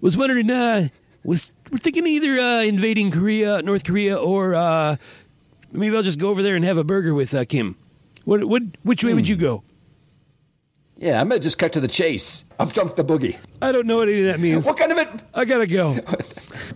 [0.00, 0.88] was wondering, uh,
[1.24, 4.96] was we're thinking either uh, invading Korea, North Korea, or uh,
[5.72, 7.76] maybe I'll just go over there and have a burger with uh, Kim.
[8.24, 9.62] What, what, which way would you go?
[10.96, 12.44] Yeah, I'm gonna just cut to the chase.
[12.60, 13.36] Up jump the boogie.
[13.60, 14.64] I don't know what any of that means.
[14.64, 15.08] What kind of it?
[15.34, 15.94] I gotta go.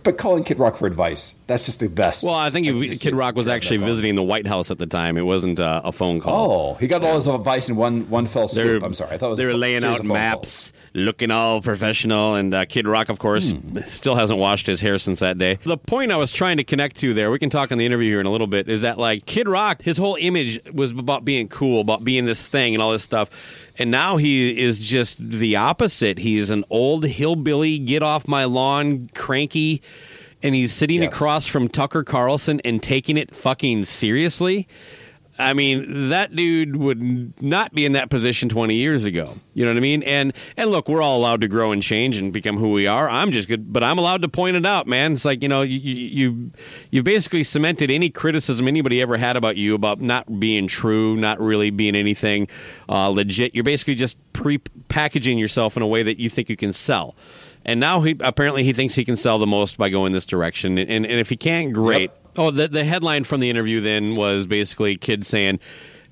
[0.03, 2.23] But calling Kid Rock for advice, that's just the best.
[2.23, 4.85] well, I think I he, Kid Rock was actually visiting the White House at the
[4.87, 5.17] time.
[5.17, 6.51] It wasn't uh, a phone call.
[6.51, 8.83] Oh, he got all his advice in one one fell swoop.
[8.83, 12.35] I'm sorry, I thought it was they were laying out maps, looking all professional.
[12.35, 13.53] And uh, Kid Rock, of course,
[13.85, 15.55] still hasn't washed his hair since that day.
[15.63, 18.11] The point I was trying to connect to there, we can talk in the interview
[18.11, 21.25] here in a little bit, is that like Kid Rock, his whole image was about
[21.25, 23.29] being cool, about being this thing and all this stuff.
[23.79, 26.17] And now he is just the opposite.
[26.19, 29.81] He's an old hillbilly, get off my lawn, cranky,
[30.41, 31.13] and he's sitting Yes.
[31.13, 34.67] across from Tucker Carlson and taking it fucking seriously.
[35.39, 39.35] I mean, that dude would not be in that position 20 years ago.
[39.53, 40.03] You know what I mean?
[40.03, 43.09] And and look, we're all allowed to grow and change and become who we are.
[43.09, 45.13] I'm just good, but I'm allowed to point it out, man.
[45.13, 46.51] It's like you know, you you
[46.89, 51.39] you basically cemented any criticism anybody ever had about you about not being true, not
[51.39, 52.47] really being anything
[52.89, 53.53] uh, legit.
[53.53, 57.15] You're basically just pre-packaging yourself in a way that you think you can sell.
[57.65, 60.77] And now he apparently he thinks he can sell the most by going this direction.
[60.77, 62.11] And and, and if he can't, great.
[62.37, 65.59] Oh, the the headline from the interview then was basically kids saying,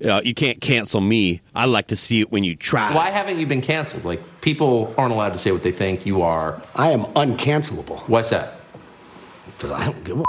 [0.04, 1.40] uh, "You can't cancel me.
[1.54, 4.04] I like to see it when you try." Why haven't you been canceled?
[4.04, 6.04] Like people aren't allowed to say what they think.
[6.04, 6.60] You are.
[6.74, 8.60] I am uncancelable Why's that?
[9.56, 10.24] because I don't give a.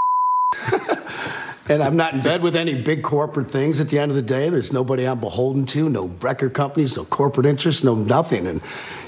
[1.70, 3.80] and I'm not in bed with any big corporate things.
[3.80, 5.90] At the end of the day, there's nobody I'm beholden to.
[5.90, 8.62] No record companies, no corporate interests, no nothing, and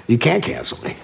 [0.08, 0.98] you can't cancel me.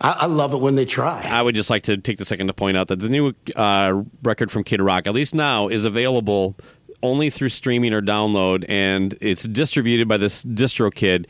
[0.00, 1.22] I, I love it when they try.
[1.22, 4.02] I would just like to take the second to point out that the new uh,
[4.22, 6.54] record from Kid Rock, at least now, is available
[7.02, 11.26] only through streaming or download, and it's distributed by this DistroKid,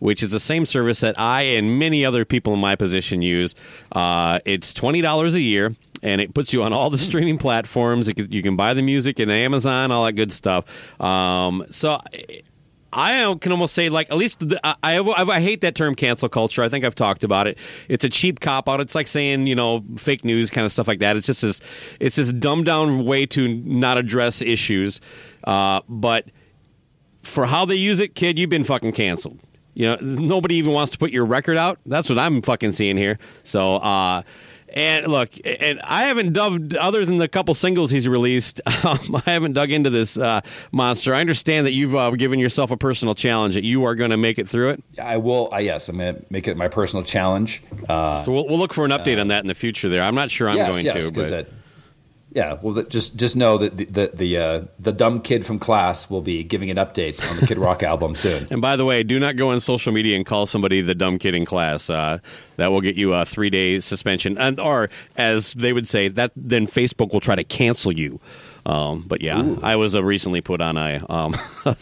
[0.00, 3.54] which is the same service that I and many other people in my position use.
[3.92, 5.74] Uh, it's twenty dollars a year.
[6.02, 8.08] And it puts you on all the streaming platforms.
[8.08, 11.00] It can- You can buy the music in Amazon, all that good stuff.
[11.00, 11.98] Um, so
[12.94, 16.28] I can almost say like at least the, I, I I hate that term cancel
[16.28, 16.62] culture.
[16.62, 17.58] I think I've talked about it.
[17.88, 18.80] It's a cheap cop out.
[18.80, 21.16] It's like saying you know fake news kind of stuff like that.
[21.16, 21.60] It's just this
[22.00, 25.00] it's this dumbed down way to not address issues.
[25.42, 26.26] Uh, but
[27.22, 29.38] for how they use it, kid, you've been fucking canceled.
[29.74, 31.80] You know nobody even wants to put your record out.
[31.84, 33.18] That's what I'm fucking seeing here.
[33.42, 33.76] So.
[33.76, 34.22] uh
[34.74, 38.60] and look, and I haven't dug other than the couple singles he's released.
[38.84, 41.14] Um, I haven't dug into this uh, monster.
[41.14, 44.18] I understand that you've uh, given yourself a personal challenge that you are going to
[44.18, 44.84] make it through it.
[45.02, 45.48] I will.
[45.54, 47.62] Uh, yes, I'm going to make it my personal challenge.
[47.88, 49.88] Uh, So we'll, we'll look for an update on that in the future.
[49.88, 51.52] There, I'm not sure I'm yes, going yes, to, 'cause but it-
[52.34, 52.58] yeah.
[52.60, 56.20] Well, just just know that the the the, uh, the dumb kid from class will
[56.20, 58.48] be giving an update on the Kid Rock album soon.
[58.50, 61.18] And by the way, do not go on social media and call somebody the dumb
[61.18, 61.88] kid in class.
[61.88, 62.18] Uh,
[62.56, 66.32] that will get you a three day suspension, and or as they would say, that
[66.34, 68.20] then Facebook will try to cancel you.
[68.66, 71.04] Um, but yeah, I was uh, recently put on a.
[71.08, 71.34] Um,
[71.66, 71.74] I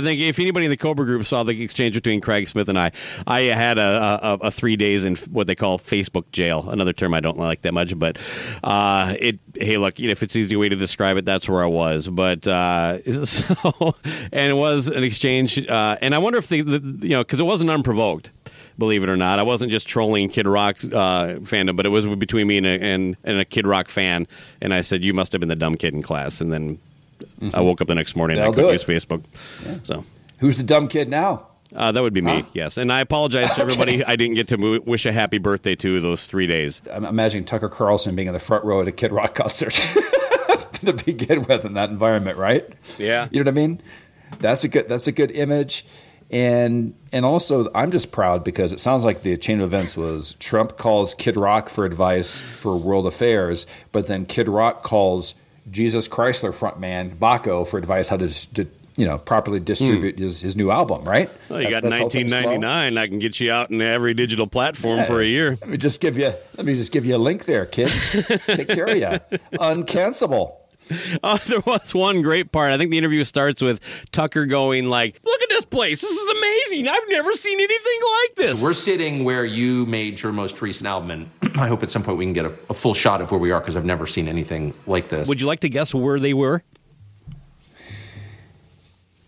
[0.00, 2.92] think if anybody in the Cobra group saw the exchange between Craig Smith and I,
[3.26, 6.70] I had a, a, a three days in what they call Facebook jail.
[6.70, 8.16] Another term I don't like that much, but
[8.64, 9.38] uh, it.
[9.54, 11.66] Hey, look, you know, if it's an easy way to describe it, that's where I
[11.66, 12.08] was.
[12.08, 13.94] But uh, so,
[14.32, 17.40] and it was an exchange, uh, and I wonder if the, the you know because
[17.40, 18.30] it wasn't unprovoked
[18.78, 19.38] believe it or not.
[19.38, 22.80] I wasn't just trolling Kid Rock uh, fandom, but it was between me and a,
[22.80, 24.26] and, and a Kid Rock fan.
[24.60, 26.78] And I said, "You must have been the dumb kid in class." And then
[27.54, 28.56] I woke up the next morning and I Mm-hmm.
[28.56, 29.02] That'll couldn't use
[29.82, 29.86] Facebook.
[29.86, 30.04] So
[30.40, 31.46] Who's the dumb kid now?
[31.74, 32.76] uh, that would be me, yes.
[32.76, 36.00] And I apologize to everybody I didn't get to mo- wish a happy birthday to
[36.00, 36.80] those three days.
[36.92, 39.72] I'm imagining Tucker Carlson being in the front row at a Kid Rock concert
[40.74, 42.64] to begin with in that environment, right?
[42.98, 43.28] Yeah.
[43.30, 43.80] You know what I mean?
[44.38, 45.84] That's a good that's a good image.
[46.30, 50.32] And and also I'm just proud because it sounds like the chain of events was
[50.34, 55.34] Trump calls Kid Rock for advice for world affairs, but then Kid Rock calls
[55.70, 60.56] Jesus Chrysler frontman Baco for advice how to, to you know properly distribute his, his
[60.56, 61.30] new album, right?
[61.48, 62.38] Well, you That's- got that's how things flow.
[62.58, 62.98] 1999.
[62.98, 65.58] I can get you out in every digital platform for a year.
[65.60, 67.88] Let me just give you let me just give you a link there, kid.
[68.46, 69.38] Take care of you.
[69.58, 70.54] Uncancelable.
[71.22, 72.70] Oh, there was one great part.
[72.70, 73.80] I think the interview starts with
[74.12, 76.00] Tucker going like, "Look at this place.
[76.00, 76.88] This is amazing.
[76.88, 81.10] I've never seen anything like this." We're sitting where you made your most recent album,
[81.10, 83.40] and I hope at some point we can get a, a full shot of where
[83.40, 85.26] we are because I've never seen anything like this.
[85.28, 86.62] Would you like to guess where they were?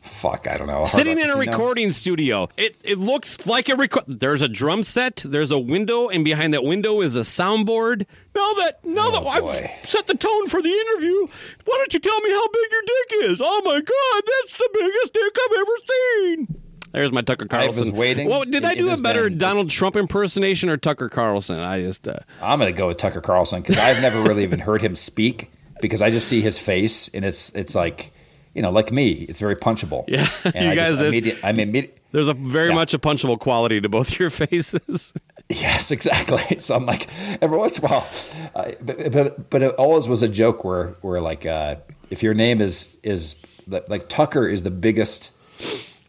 [0.02, 0.78] Fuck, I don't know.
[0.78, 1.52] Hard Sitting in a Casino?
[1.52, 2.48] recording studio.
[2.56, 4.04] It it looks like a record.
[4.08, 5.16] There's a drum set.
[5.24, 8.04] There's a window, and behind that window is a soundboard.
[8.38, 9.70] Now that now that Oh, boy.
[9.82, 11.26] I've set the tone for the interview,
[11.64, 13.40] why don't you tell me how big your dick is?
[13.42, 16.62] Oh my god, that's the biggest dick I've ever seen.
[16.92, 17.96] There's my Tucker I was Carlson.
[17.96, 18.28] waiting.
[18.30, 21.58] Well, did It- I do a better been- Donald Trump impersonation or Tucker Carlson?
[21.58, 24.60] I just uh, I'm going to go with Tucker Carlson because I've never really even
[24.60, 25.50] heard him speak
[25.82, 28.12] because I just see his face and it's it's like
[28.54, 30.04] you know like me, it's very punchable.
[30.08, 31.98] Yeah, and you I guys just immediate, I'm immediate.
[32.12, 32.74] there's a very Yeah.
[32.76, 35.12] much a punchable quality to both your faces.
[35.48, 36.58] Yes, exactly.
[36.58, 37.06] So I'm like
[37.42, 38.06] every once in a while,
[38.54, 41.76] uh, but, but but it always was a joke where where like uh,
[42.10, 45.30] if your name is is like Tucker is the biggest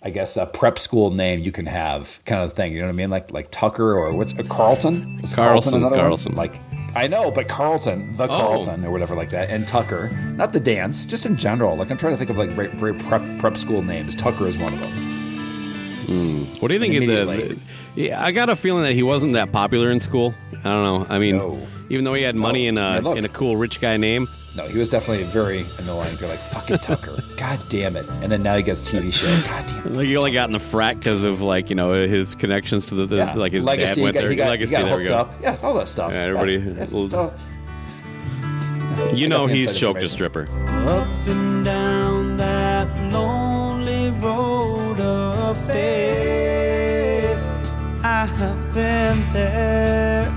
[0.02, 2.72] I guess a prep school name you can have, kind of thing.
[2.74, 3.10] You know what I mean?
[3.10, 5.20] Like like Tucker or what's a Carlton?
[5.24, 5.94] Is Carlson, one?
[5.94, 6.36] Carlson.
[6.36, 6.60] Like
[6.96, 8.28] I know, but Carlton, the Oh.
[8.28, 11.76] Carlton or whatever like that, and Tucker, not the dance, just in general.
[11.78, 14.16] Like I'm trying to think of like very, very prep prep school names.
[14.16, 15.06] Tucker is one of them.
[16.60, 17.60] What do you think of the, the-
[17.96, 20.34] Yeah, I got a feeling that he wasn't that popular in school.
[20.64, 21.06] I don't know.
[21.10, 21.68] I mean, No.
[21.90, 22.70] even though he had money No.
[22.70, 23.18] and uh, a Man, look.
[23.18, 24.28] and a cool rich guy name.
[24.56, 26.18] No, he was definitely very annoying.
[26.20, 28.06] You're like fucking Tucker, god damn it!
[28.24, 29.28] And then now he gets TV show.
[29.48, 29.94] God damn it!
[29.98, 32.96] Like he only got in the frat because of like you know his connections to
[32.96, 33.34] the, the Yeah.
[33.36, 34.02] like his legacy.
[34.02, 34.30] dad went he got, there.
[34.32, 34.76] He got, legacy.
[34.76, 35.18] he got there we hooked go.
[35.18, 35.34] up.
[35.42, 36.12] Yeah, all that stuff.
[36.12, 37.34] Yeah, everybody- Yeah, it's- it's all-
[39.14, 40.16] You know got the he's inside choked a information.
[40.16, 40.50] stripper.
[40.90, 45.99] Up and down that lonely road of faith,
[48.22, 50.28] I have been there.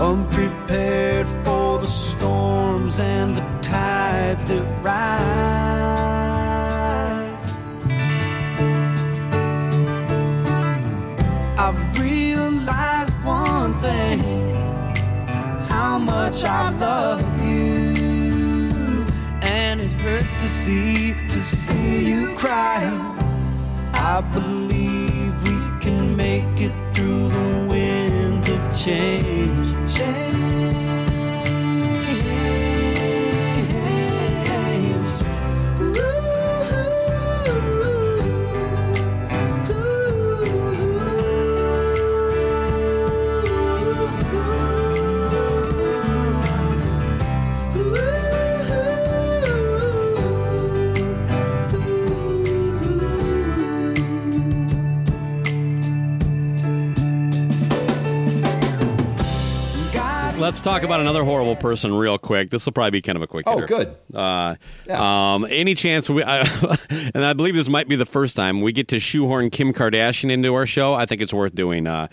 [0.00, 5.18] Unprepared for the storms and the tides that rise.
[11.58, 14.20] I've realized one thing
[15.68, 19.04] how much I love you.
[19.42, 22.80] And it hurts to see, to see you cry.
[23.92, 24.87] I believe
[26.40, 29.96] make it through the winds of change.
[29.96, 30.47] Change.
[60.48, 62.48] Let's talk about another horrible person real quick.
[62.48, 63.44] This will probably be kind of a quick.
[63.46, 63.66] Oh, hitter.
[63.66, 63.96] good.
[64.16, 64.54] Uh,
[64.90, 66.38] um, any chance we, I,
[67.14, 70.30] and I believe this might be the first time we get to shoehorn Kim Kardashian
[70.30, 70.94] into our show.
[70.94, 71.86] I think it's worth doing.
[71.86, 72.08] Uh,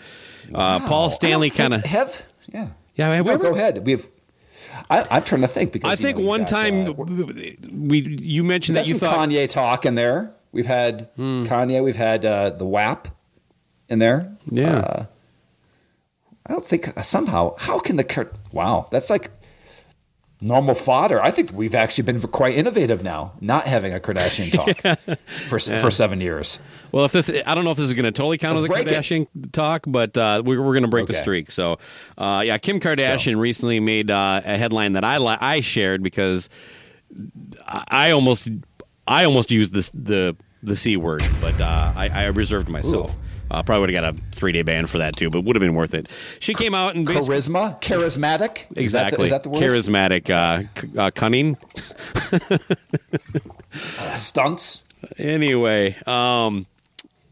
[0.54, 2.26] uh, Paul Stanley kind of have.
[2.52, 2.68] Yeah.
[2.94, 3.86] Yeah, have we No, ever- go ahead.
[3.86, 4.06] We've.
[4.90, 6.92] I, I'm trying to think because I think know, one got, time uh,
[7.72, 9.30] we you mentioned that you thought Hmm.
[9.32, 10.30] Kanye talk in there.
[10.52, 11.82] We've had Kanye.
[11.82, 13.08] We've had uh, the WAP
[13.88, 14.36] in there.
[14.50, 14.76] Yeah.
[14.76, 15.06] Uh,
[16.46, 17.54] I don't think somehow.
[17.58, 18.86] How can the Kar- wow?
[18.90, 19.30] That's like
[20.40, 21.22] normal fodder.
[21.22, 25.68] I think we've actually been quite innovative now, not having a Kardashian talk for s
[25.82, 26.60] for seven years.
[26.92, 28.70] Well, if this, I don't know if this is going to totally count as Let's
[28.70, 28.94] a break it.
[28.94, 31.50] Kardashian talk, but uh, we're, we're going to break the streak.
[31.50, 31.78] So,
[32.16, 36.48] uh, yeah, Kim Kardashian recently made uh, a headline that I li- I shared because
[37.66, 38.48] I, almost
[39.06, 43.14] I almost used this the the c word, but uh, I, I reserved myself.
[43.50, 45.60] Uh, probably would have got a three day ban for that too, but would have
[45.60, 46.08] been worth it.
[46.40, 48.66] She came out and Charisma, charismatic.
[48.76, 49.62] Is that the- exactly Is that the, word?
[49.62, 51.56] charismatic, uh, c- uh, cunning.
[54.16, 54.84] Stunts.
[55.18, 56.66] Anyway, um,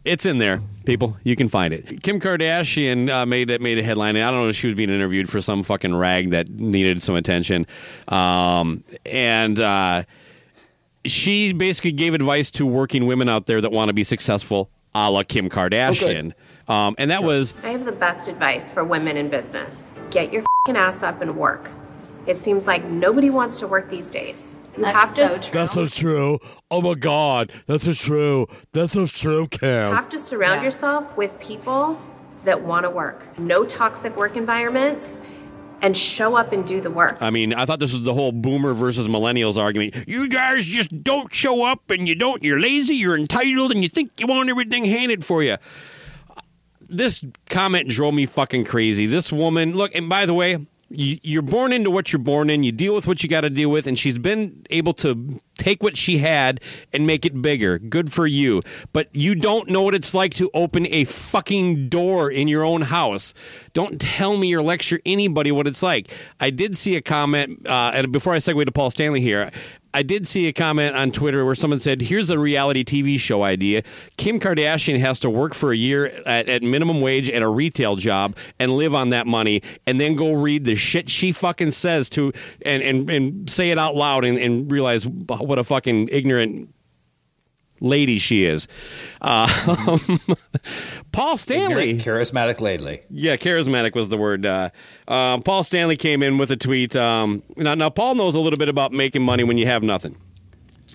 [0.04, 1.16] it's in there, people.
[1.24, 2.02] You can find it.
[2.02, 4.16] Kim Kardashian uh, made it made a headline.
[4.16, 7.14] I don't know if she was being interviewed for some fucking rag that needed some
[7.16, 7.66] attention,
[8.08, 10.04] um, and uh,
[11.06, 15.10] she basically gave advice to working women out there that want to be successful, a
[15.10, 16.32] la Kim Kardashian.
[16.68, 20.00] um, and that was I have the best advice for women in business.
[20.10, 21.70] Get your fing ass up and work.
[22.26, 24.58] It seems like nobody wants to work these days.
[24.78, 26.38] You have to That's so true.
[26.70, 28.46] Oh my God, that's so true.
[28.72, 29.92] That's so true, Kim.
[29.92, 32.00] have to surround yourself with people
[32.44, 33.38] that want to work.
[33.38, 35.20] No toxic work environments
[35.84, 37.18] and show up and do the work.
[37.20, 40.08] I mean, I thought this was the whole boomer versus millennials argument.
[40.08, 43.90] You guys just don't show up and you don't, you're lazy, you're entitled, and you
[43.90, 45.58] think you want everything handed for you.
[46.80, 49.04] This comment drove me fucking crazy.
[49.04, 52.62] This woman, look, and by the way, you're born into what you're born in.
[52.62, 55.82] You deal with what you got to deal with, and she's been able to take
[55.82, 56.60] what she had
[56.92, 57.78] and make it bigger.
[57.78, 58.62] Good for you.
[58.92, 62.82] But you don't know what it's like to open a fucking door in your own
[62.82, 63.34] house.
[63.72, 66.10] Don't tell me or lecture anybody what it's like.
[66.40, 69.50] I did see a comment, uh, and before I segue to Paul Stanley here,
[69.94, 73.44] I did see a comment on Twitter where someone said, "Here's a reality TV show
[73.44, 73.82] idea:
[74.16, 77.94] Kim Kardashian has to work for a year at, at minimum wage at a retail
[77.94, 82.08] job and live on that money, and then go read the shit she fucking says
[82.10, 82.32] to
[82.62, 86.73] and and, and say it out loud and, and realize what a fucking ignorant
[87.80, 88.68] lady she is."
[89.20, 89.46] Uh,
[91.12, 93.02] Paul Stanley, charismatic lately.
[93.10, 94.46] yeah, charismatic was the word.
[94.46, 94.70] Uh,
[95.08, 96.96] um, Paul Stanley came in with a tweet.
[96.96, 100.16] Um, now, now, Paul knows a little bit about making money when you have nothing.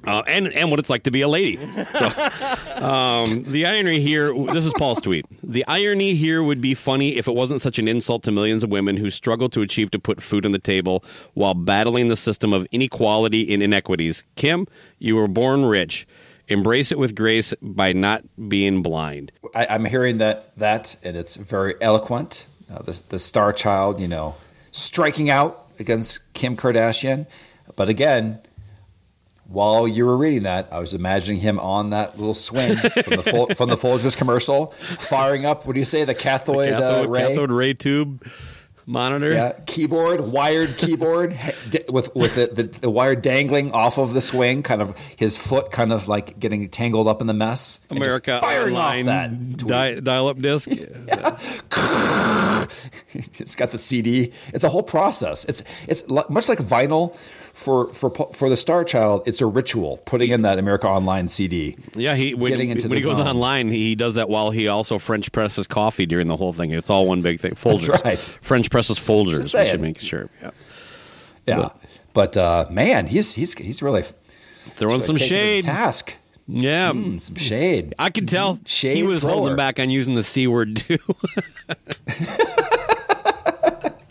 [0.06, 1.58] Uh, and and what it's like to be a lady.
[1.58, 2.06] So,
[2.86, 4.34] um, the irony here.
[4.54, 5.26] This is Paul's tweet.
[5.44, 8.72] The irony here would be funny if it wasn't such an insult to millions of
[8.72, 11.04] women who struggle to achieve to put food on the table
[11.34, 14.24] while battling the system of inequality and inequities.
[14.36, 14.68] Kim,
[15.00, 16.08] you were born rich.
[16.50, 19.32] Embrace it with grace by not being blind.
[19.56, 22.48] I, I'm hearing that that, and it's very eloquent.
[22.72, 24.36] Uh, the the star child, you know,
[24.72, 27.28] striking out against Kim Kardashian.
[27.76, 28.42] But again,
[29.46, 33.24] while you were reading that, I was imagining him on that little swing from the
[33.24, 35.66] Fol- from the Folgers commercial, firing up.
[35.66, 36.04] What do you say?
[36.04, 37.28] The cathode, cathode, uh, ray.
[37.28, 38.26] cathode ray tube
[38.90, 39.32] monitor.
[39.32, 41.32] Yeah, keyboard, wired keyboard
[41.90, 45.72] with with the, the, the wire dangling off of the swing, kind of his foot
[45.72, 47.80] kind of like getting tangled up in the mess.
[47.90, 50.70] America firing Online off that di- dial-up disc.
[53.40, 54.34] it's got the CD.
[54.54, 55.46] It's a whole process.
[55.46, 57.18] It's it's much like vinyl
[57.60, 59.24] for for for the Star Child.
[59.26, 61.76] It's a ritual putting in that America Online CD.
[61.94, 63.28] Yeah, he when, Getting into when he goes zone.
[63.28, 66.72] online, he does that while he also French presses coffee during the whole thing.
[66.72, 67.52] It's all one big thing.
[67.56, 68.38] Folgers, That's right.
[68.42, 69.54] French presses Folgers.
[69.60, 70.30] We should make sure.
[70.42, 70.52] Yeah,
[71.46, 71.70] Yeah,
[72.14, 74.04] but uh, man, he's he's he's really
[74.60, 75.66] throwing he's some shade.
[75.66, 76.16] Task.
[76.48, 77.94] Yeah, Mm, some shade.
[78.00, 79.34] I could tell he Shade was thrower.
[79.36, 80.98] holding back on using the c word too.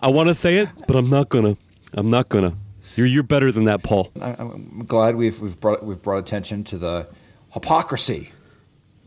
[0.01, 1.57] I want to say it, but I'm not gonna.
[1.95, 2.55] I'm not gonna.
[2.99, 4.11] You're you're better than that, Paul.
[4.21, 7.07] I- I'm glad we've we've brought we've brought attention to the
[7.55, 8.33] hypocrisy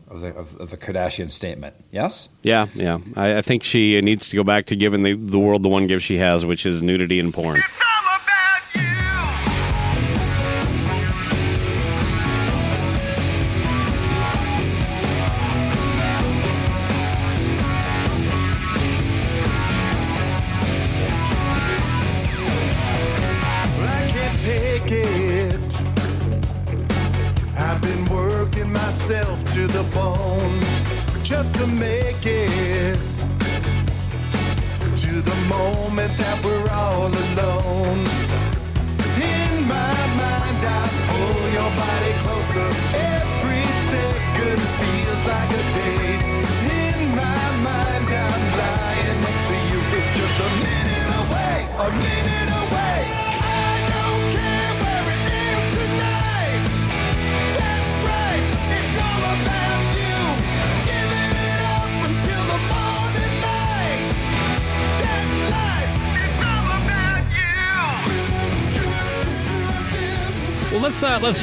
[0.08, 1.74] of the of, of the Kardashian statement.
[1.90, 2.30] Yes.
[2.42, 3.00] Yeah, yeah.
[3.16, 5.86] I, I think she needs to go back to giving the, the world the one
[5.86, 7.60] gift she has, which is nudity and porn.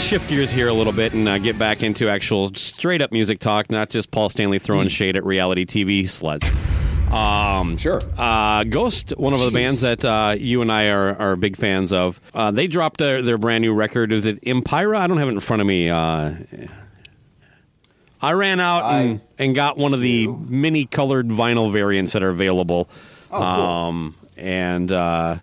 [0.10, 3.40] Shift gears here a little bit and uh, get back into actual straight up music
[3.40, 6.52] talk, not just Paul Stanley throwing shade at reality TV sluts.
[7.14, 8.02] Um, sure.
[8.18, 11.94] Uh, Ghost, one of the bands that uh, you and I are, are big fans
[11.94, 14.12] of, uh, they dropped their, their brand new record.
[14.12, 14.98] Is it Impera?
[14.98, 15.90] I don't have it in front of me.
[15.90, 16.34] Uh,
[18.20, 22.32] I ran out and, and got one of the mini colored vinyl variants that are
[22.32, 22.90] available.
[23.30, 23.44] Oh, cool.
[23.44, 25.36] Um, and uh,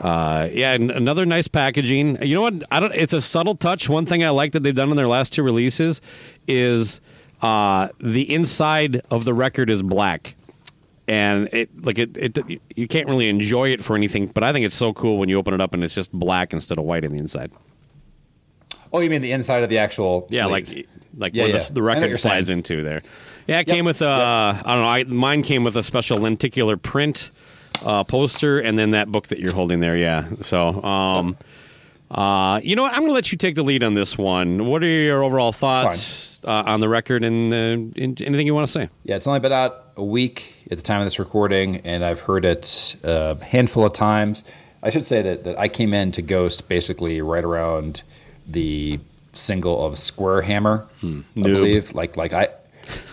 [0.00, 2.22] uh, yeah, and another nice packaging.
[2.22, 2.62] You know what?
[2.70, 2.94] I don't.
[2.94, 3.88] It's a subtle touch.
[3.88, 6.00] One thing I like that they've done in their last two releases
[6.46, 7.00] is
[7.42, 10.34] uh, the inside of the record is black,
[11.08, 12.60] and it like it, it.
[12.76, 15.38] You can't really enjoy it for anything, but I think it's so cool when you
[15.38, 17.50] open it up and it's just black instead of white on the inside.
[18.92, 20.26] Oh, you mean the inside of the actual?
[20.30, 20.68] Yeah, sleeve.
[20.68, 21.58] like like Yeah, where yeah.
[21.58, 22.58] The, the I know what record slides saying.
[22.58, 23.00] into there.
[23.46, 23.76] Yeah, it Yep.
[23.76, 24.88] came with uh, I don't know.
[24.88, 27.30] I, mine came with a special lenticular print
[27.84, 29.96] uh, poster, and then that book that you're holding there.
[29.96, 30.24] Yeah.
[30.40, 31.36] So, um,
[32.10, 32.92] uh, you know what?
[32.92, 34.66] I'm going to let you take the lead on this one.
[34.66, 37.56] What are your overall thoughts uh, on the record, and uh,
[38.00, 38.88] in- anything you want to say?
[39.04, 42.20] Yeah, it's only been out a week at the time of this recording, and I've
[42.20, 44.44] heard it a handful of times.
[44.82, 48.02] I should say that, that I came into Ghost basically right around
[48.46, 49.00] the
[49.32, 51.42] single of Square Hammer, I Noob.
[51.42, 51.94] believe.
[51.94, 52.48] Like, like I,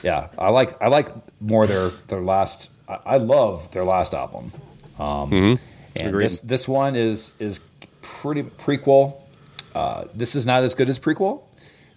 [0.03, 1.07] yeah, I like I like
[1.41, 2.69] more their their last.
[2.87, 4.51] I, I love their last album,
[4.99, 5.59] um, Mhm.
[5.95, 6.25] and Agreed.
[6.25, 7.59] this this one is is
[8.01, 9.13] pretty Prequelle.
[9.75, 11.41] Uh, this is not as good as Prequelle.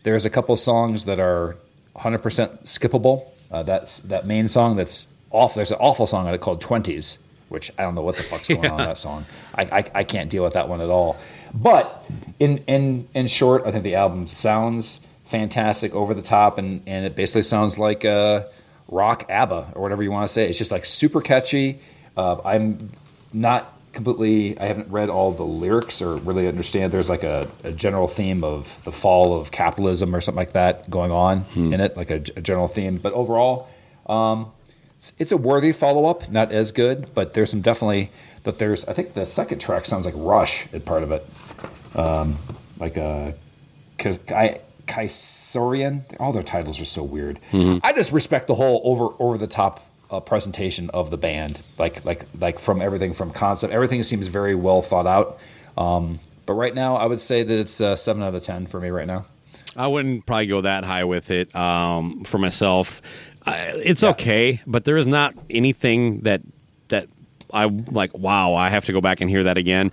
[0.02, 1.56] There's a couple songs that are
[1.96, 3.22] 100% skippable.
[3.50, 5.56] Uh, that's that main song that's awful.
[5.56, 7.18] There's an awful song on it called Twenties,
[7.48, 9.24] which I don't know what the fuck's going on with that song.
[9.54, 11.16] I, I I can't deal with that one at all.
[11.54, 12.04] But
[12.38, 17.04] in in in short, I think the album sounds fantastic, over the top, and and
[17.06, 18.42] it basically sounds like uh,
[18.88, 20.48] rock ABBA or whatever you want to say.
[20.48, 21.78] It's just like super catchy.
[22.16, 22.90] Uh, I'm
[23.32, 24.58] not completely.
[24.58, 26.92] I haven't read all the lyrics or really understand.
[26.92, 30.88] There's like a, a general theme of the fall of capitalism or something like that
[30.90, 32.98] going on in it, like a, a general theme.
[32.98, 33.68] But overall,
[34.06, 34.52] um,
[34.98, 36.30] it's, it's a worthy follow up.
[36.30, 38.10] Not as good, but there's some definitely
[38.44, 38.86] that there's.
[38.86, 41.26] I think the second track sounds like Rush at part of it,
[41.98, 42.36] um,
[42.78, 43.34] like a
[43.98, 46.02] Kai Kaisarion.
[46.20, 47.38] All their titles are so weird.
[47.52, 51.60] I just respect the whole over over the top uh, presentation of the band.
[51.78, 55.38] Like like like from everything from concept, everything seems very well thought out.
[55.76, 58.80] Um, but right now, I would say that it's uh, seven out of ten for
[58.80, 59.26] me right now.
[59.76, 63.02] I wouldn't probably go that high with it um, for myself.
[63.44, 66.40] I, it's okay, but there is not anything that
[66.88, 67.08] that
[67.52, 68.16] I like.
[68.16, 69.92] Wow, I have to go back and hear that again.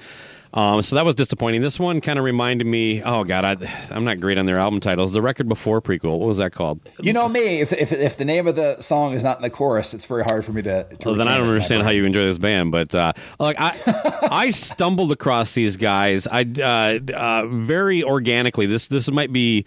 [0.53, 1.61] Um, so that was disappointing.
[1.61, 3.01] This one kind of reminded me.
[3.01, 5.11] Oh God, I, I'm not great on their album titles.
[5.11, 6.19] The record before Prequelle.
[6.19, 6.79] What was that called?
[7.01, 7.61] You know me.
[7.61, 10.23] If, if, if the name of the song is not in the chorus, it's very
[10.23, 10.83] hard for me to.
[10.83, 13.77] to Well, then I don't understand how you enjoy this band, but uh, like I,
[14.31, 16.27] I stumbled across these guys.
[16.27, 18.67] I uh, uh, very organically.
[18.67, 19.65] This this might be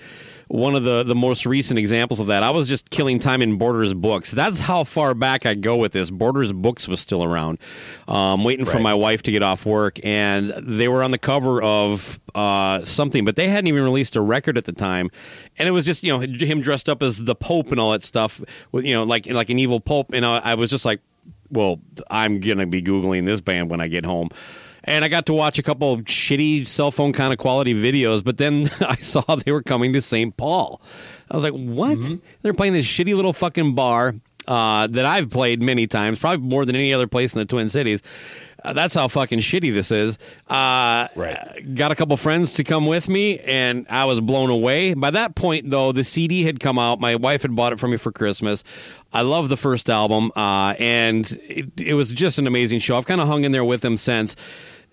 [0.48, 2.42] one of the the most recent examples of that.
[2.42, 4.30] I was just killing time in Borders books.
[4.30, 6.10] That's how far back I go with this.
[6.10, 7.58] Borders books was still around,
[8.06, 11.62] um, waiting for my wife to get off work, and they were on the cover
[11.62, 15.10] of uh, something, but they hadn't even released a record at the time,
[15.58, 18.04] and it was just you know him dressed up as the Pope and all that
[18.04, 18.40] stuff,
[18.72, 21.00] with you know like like an evil Pope, and I, I was just like
[21.50, 21.80] well,
[22.10, 24.30] I'm gonna be googling this band when I get home.
[24.86, 28.22] And I got to watch a couple of shitty cell phone kind of quality videos,
[28.22, 30.36] but then I saw they were coming to St.
[30.36, 30.80] Paul.
[31.30, 31.98] I was like, what?
[32.42, 34.14] They're playing this shitty little fucking bar
[34.46, 37.68] uh, that I've played many times, probably more than any other place in the Twin
[37.68, 38.00] Cities.
[38.64, 40.18] Uh, that's how fucking shitty this is.
[40.48, 41.74] Uh, right.
[41.74, 44.94] Got a couple friends to come with me, and I was blown away.
[44.94, 47.00] By that point, though, the CD had come out.
[47.00, 48.64] My wife had bought it for me for Christmas.
[49.12, 52.96] I love the first album, uh, and it, it was just an amazing show.
[52.96, 54.34] I've kind of hung in there with them since.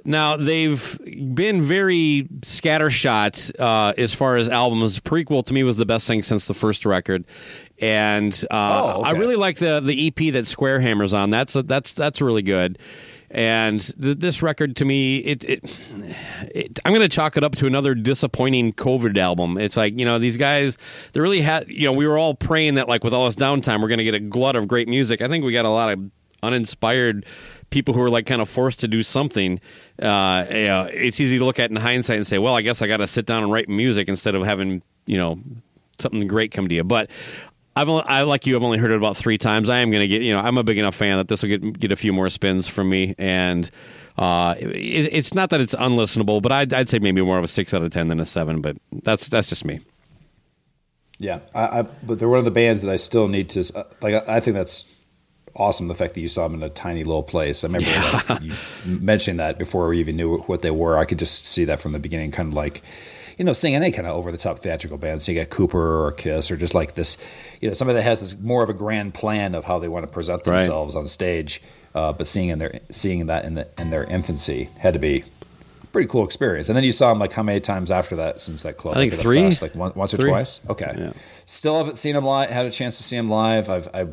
[0.06, 0.99] Now they've
[1.34, 4.99] been very scattershot uh, as far as albums.
[4.99, 7.26] Prequelle to me was the best thing since the first record,
[7.80, 9.10] and uh, Oh, okay.
[9.10, 11.30] I really like the the EP that Square Hammer's on.
[11.30, 12.78] That's that's that's really good.
[13.32, 15.80] And th- this record to me, it, it,
[16.54, 19.58] it I'm going to chalk it up to another disappointing COVID album.
[19.58, 20.78] It's like you know these guys,
[21.14, 23.82] they really had you know we were all praying that like with all this downtime
[23.82, 25.22] we're going to get a glut of great music.
[25.22, 26.12] I think we got a lot of
[26.43, 27.26] uninspired
[27.74, 29.59] people who are like kind of forced to do something.
[29.99, 32.97] Uh, it's easy to look at in hindsight and say, well, I guess I got
[32.97, 35.39] to sit down and write music instead of having you know
[35.97, 36.84] something great come to you.
[36.84, 37.09] But
[37.76, 38.55] I've only, I like you.
[38.55, 39.69] I've only heard it about three times.
[39.69, 41.49] I am going to get you know I'm a big enough fan that this will
[41.49, 43.69] get get a few more spins from me and.
[44.15, 47.47] Uh, it, it's not that it's unlistenable, but I'd, I'd say maybe more of a
[47.47, 48.61] six out of ten than a seven.
[48.61, 49.80] But that's that's just me.
[51.17, 53.86] Yeah, I, I, but they're one of the bands that I still need to uh,
[54.01, 54.13] like.
[54.13, 54.92] I, I think that's
[55.56, 55.88] awesome.
[55.88, 57.64] The fact that you saw them in a tiny little place.
[57.64, 57.89] I remember
[58.30, 58.54] like, you
[58.86, 60.97] mentioning that before we even knew what they were.
[60.97, 62.82] I could just see that from the beginning, kind of like
[63.38, 65.24] you know, seeing any kind of over the top theatrical band.
[65.24, 67.18] So you get Cooper or Kiss or just like this,
[67.62, 70.04] you know, somebody that has this more of a grand plan of how they want
[70.04, 70.60] to present Right.
[70.60, 71.60] themselves on stage.
[71.95, 75.24] Uh, but seeing in their seeing that in the in their infancy had to be
[75.84, 76.70] a pretty cool experience.
[76.70, 78.97] And then you saw them like how many times after that since that club?
[78.97, 79.41] I think Like three.
[79.43, 80.60] Fest, like one, once or twice.
[80.70, 81.12] Okay.
[81.47, 82.49] Still haven't seen them live.
[82.51, 83.68] Had a chance to see them live.
[83.70, 84.06] I've I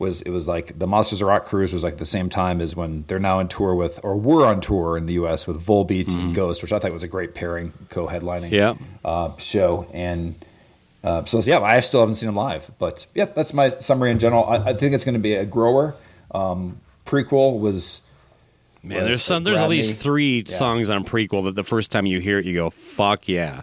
[0.00, 2.74] was it was like the Monsters of Rock cruise was like the same time as
[2.74, 5.46] when they're now on tour with or were on tour in the U.S.
[5.46, 8.50] with Volbeat and Ghost, which I thought was a great pairing, co-headlining.
[8.50, 8.74] Yeah.
[9.04, 10.34] Uh, show and.
[11.02, 14.18] Uh, so yeah, I still haven't seen them live, but yeah, that's my summary in
[14.18, 14.44] general.
[14.44, 15.94] I, I think it's going to be a grower.
[16.34, 18.02] Um, Prequelle was
[18.82, 19.42] Man, was there's some.
[19.44, 20.54] the There's at least three Yeah.
[20.54, 23.62] songs on Prequelle that the first time you hear it, you go, "Fuck yeah!"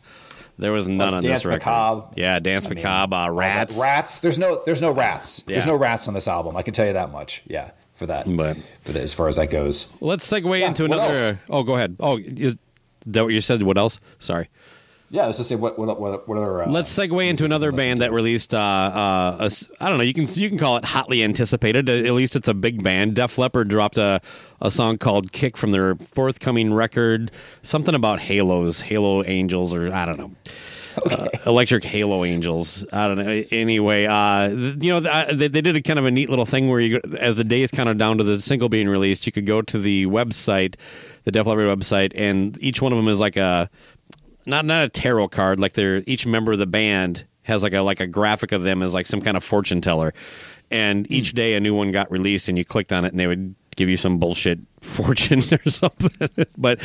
[0.58, 1.66] There was none on Dance this record.
[1.66, 2.14] Macabre.
[2.16, 3.80] Yeah, Dance I mean, Macabre, uh, Rats.
[3.80, 4.20] Rats.
[4.20, 4.62] There's no.
[4.66, 5.42] There's no rats.
[5.42, 6.56] There's no rats on this album.
[6.56, 7.44] I can tell you that much.
[7.46, 8.26] Yeah, for that.
[8.36, 9.92] But for the, as far as that goes.
[10.02, 11.40] Let's segue into another.
[11.50, 11.98] Oh, go ahead.
[12.00, 12.20] Oh,
[13.06, 13.62] that what you said?
[13.64, 14.00] What else?
[14.20, 14.50] Sorry.
[15.10, 16.64] Yeah, was just say what what what, what other.
[16.64, 18.54] Uh, Let's segue into another band that released.
[18.54, 20.04] Uh, uh, a s- I don't know.
[20.04, 21.88] You can you can call it hotly anticipated.
[21.88, 23.16] At least it's a big band.
[23.16, 24.20] Def Leppard dropped a
[24.62, 27.32] a song called "Kick" from their forthcoming record.
[27.64, 30.32] Something about halos, Halo Angels, or I don't know.
[31.12, 32.84] Uh, electric Halo Angels.
[32.92, 33.44] I don't know.
[33.52, 36.48] Anyway, uh, th- you know, th- they, they did a kind of a neat little
[36.48, 39.28] thing where you, go- as the days kind of down to the single being released,
[39.28, 40.74] you could go to the website,
[41.24, 43.70] the Def Leppard website, and each one of them is like a
[44.48, 45.60] not not a tarot card.
[45.60, 48.82] Like they're each member of the band has like a like a graphic of them
[48.82, 50.14] as like some kind of fortune teller,
[50.72, 53.28] and each day a new one got released, and you clicked on it, and they
[53.28, 56.30] would give you some bullshit fortune or something.
[56.58, 56.80] but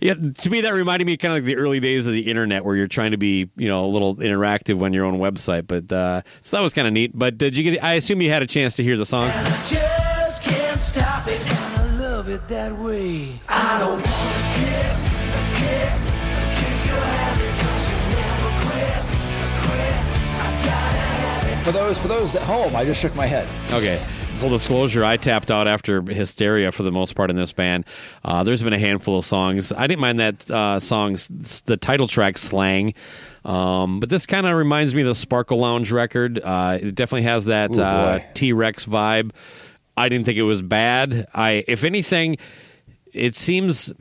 [0.00, 2.64] yeah, to me that reminded me kind of like the early days of the internet,
[2.64, 5.66] where you're trying to be you know a little interactive on your own website.
[5.66, 7.12] But uh, so that was kind of neat.
[7.14, 7.82] But did you get?
[7.84, 9.30] I assume you had a chance to hear the song.
[9.66, 11.40] Just can't stop it.
[11.42, 13.40] Kinda love it that way.
[13.48, 14.47] I don't
[21.68, 23.46] For those for those at home, I just shook my head.
[23.74, 23.98] Okay.
[24.38, 27.84] Full disclosure, I tapped out after Hysteria for the most part in this band.
[28.24, 29.70] Uh, there's been a handful of songs.
[29.70, 31.28] I didn't mind that uh, song's
[31.66, 32.94] the title track "Slang,"
[33.44, 36.40] um, but this kind of reminds me of the Sparkle Lounge record.
[36.42, 38.20] Uh, it definitely has that uh.
[38.32, 39.32] T Rex vibe.
[39.94, 41.26] I didn't think it was bad.
[41.34, 42.38] I, if anything,
[43.12, 43.92] it seems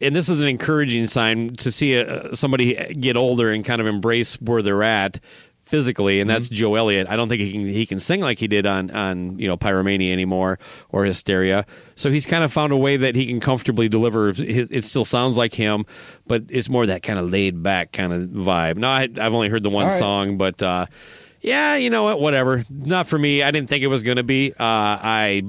[0.00, 3.88] and this is an encouraging sign to see uh somebody get older and kind of
[3.88, 5.18] embrace where they're at
[5.70, 7.08] physically, and that's Joe Elliott.
[7.08, 9.56] I don't think he can he can sing like he did on on you know
[9.56, 10.58] Pyromania anymore
[10.90, 11.64] or Hysteria.
[11.94, 14.30] So he's kind of found a way that he can comfortably deliver.
[14.30, 15.86] It it still sounds like him,
[16.26, 18.76] but it's more that kind of laid back kind of vibe.
[18.76, 19.98] No, I, I've only heard the one right.
[19.98, 20.86] song, but uh,
[21.40, 22.20] yeah, you know what?
[22.20, 22.64] Whatever.
[22.68, 23.42] Not for me.
[23.42, 24.52] I didn't think it was going to be.
[24.52, 25.42] Uh, I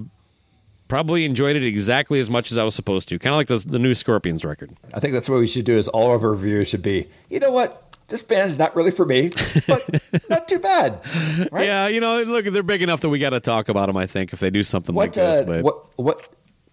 [0.88, 3.18] probably enjoyed it exactly as much as I was supposed to.
[3.20, 4.72] Kind of like the, the new Scorpions record.
[4.94, 5.78] I think that's what we should do.
[5.78, 7.08] Is all of our reviews should be.
[7.30, 7.91] You know what?
[8.12, 9.30] This band's not really for me,
[9.68, 11.00] but not too bad.
[11.50, 11.66] Right?
[11.66, 13.96] Yeah, you know, look, they're big enough that we got to talk about them.
[13.96, 16.30] I think if they do something like What this, uh, but what what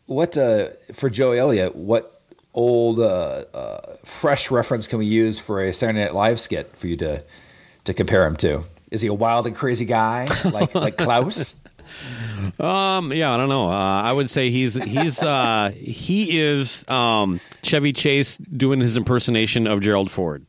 [0.07, 1.77] what uh, for Joe Elliott?
[1.77, 2.21] What
[2.55, 6.89] old uh, uh, fresh reference can we use for a Saturday Night Live skit for
[6.89, 7.23] you to
[7.85, 8.65] to compare him to?
[8.91, 11.55] Is he a wild and crazy guy like like Klaus?
[12.59, 13.69] Um, yeah, I don't know.
[13.69, 19.67] Uh, I would say he's he's uh, he is um, Chevy Chase doing his impersonation
[19.69, 20.45] of Gerald Ford.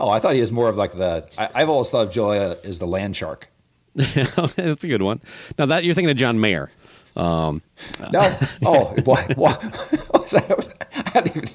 [0.00, 1.28] Oh, I thought he was more of like the.
[1.38, 3.48] I, I've always thought of Elliott as the land shark.
[3.94, 5.20] That's a good one.
[5.58, 6.70] Now that you're thinking of John Mayer.
[7.16, 7.62] Um,
[8.12, 8.32] No,
[8.64, 9.36] oh, what?
[9.36, 9.62] what
[10.12, 10.68] was that?
[11.06, 11.48] I hadn't even.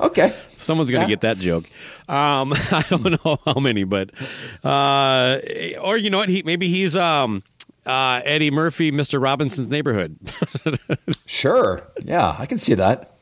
[0.00, 1.16] Okay, Someone's going to Yeah.
[1.16, 1.64] get that joke.
[2.08, 4.10] Um, I don't know how many, but
[4.64, 5.38] uh,
[5.82, 6.28] or you know what?
[6.28, 7.42] He maybe he's um,
[7.84, 10.16] uh, Eddie Murphy, Mister Robinson's Neighborhood.
[11.26, 11.82] sure.
[12.04, 13.16] Yeah, I can see that.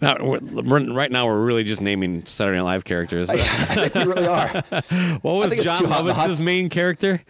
[0.00, 3.30] We're- right now, we're really just naming Saturday Night Live characters.
[3.30, 4.48] I think we really are.
[5.22, 7.22] what was John too hot in the hot- Lovitz's main character?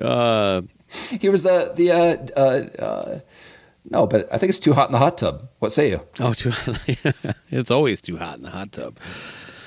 [0.00, 0.62] Uh,
[1.10, 3.18] He was the the uh, uh, uh,
[3.90, 5.48] no, but I think it's too hot in the hot tub.
[5.58, 6.00] What say you?
[6.20, 6.52] oh, too,
[7.50, 8.96] it's always too hot in the hot tub.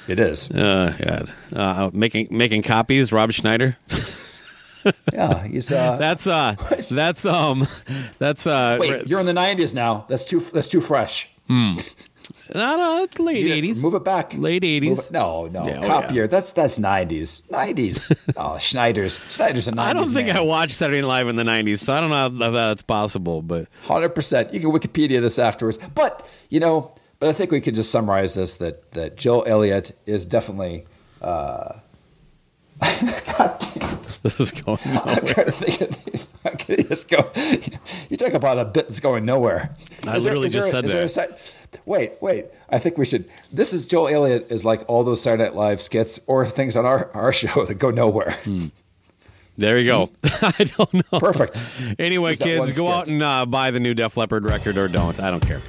[0.07, 0.49] It is.
[0.51, 3.11] Uh, God, uh, making making copies.
[3.11, 3.77] Rob Schneider.
[5.13, 5.71] Yeah, he's.
[5.71, 6.55] Uh, That's uh,
[6.89, 7.67] that's um,
[8.17, 8.77] that's uh.
[8.79, 10.05] wait, you're in the '90s now.
[10.09, 10.39] That's too.
[10.39, 11.29] That's too fresh.
[12.53, 13.81] No, no, it's late eighties.
[13.81, 14.33] Move it back.
[14.33, 15.09] Late eighties.
[15.11, 15.65] No, no.
[15.65, 16.27] Yeah, oh, Copier.
[16.27, 17.47] That's that's '90s.
[17.47, 18.33] '90s.
[18.37, 19.19] oh, Schneider's.
[19.29, 19.79] Schneider's a '90s.
[19.79, 20.37] I don't think man.
[20.37, 23.41] I watched Saturday Night Live in the nineties, so I don't know if that's possible.
[23.41, 24.53] But Hundred percent.
[24.53, 28.33] You can Wikipedia this afterwards, but you know, but I think we can just summarize
[28.35, 30.85] this that that Joe Elliott is definitely.
[31.21, 31.73] Uh,
[33.37, 33.99] God damn!
[34.23, 34.79] this is going.
[34.85, 35.81] I'm trying to think.
[35.81, 37.31] Of, I can just go.
[38.09, 39.75] You talk about a bit that's going nowhere.
[40.07, 41.35] I literally just said is there a side-
[41.85, 42.45] wait, wait.
[42.69, 43.29] I think we should.
[43.51, 46.85] This is Joel Elliott is like all those Saturday Night Live skits or things on
[46.85, 48.35] our our show that go nowhere.
[49.57, 50.09] There you go.
[50.23, 51.19] I don't know.
[51.19, 51.63] Perfect.
[51.99, 54.87] Anyway, Is that kids, go out and uh, buy the new Def Leppard record or
[54.87, 55.19] don't.
[55.19, 55.59] I don't care.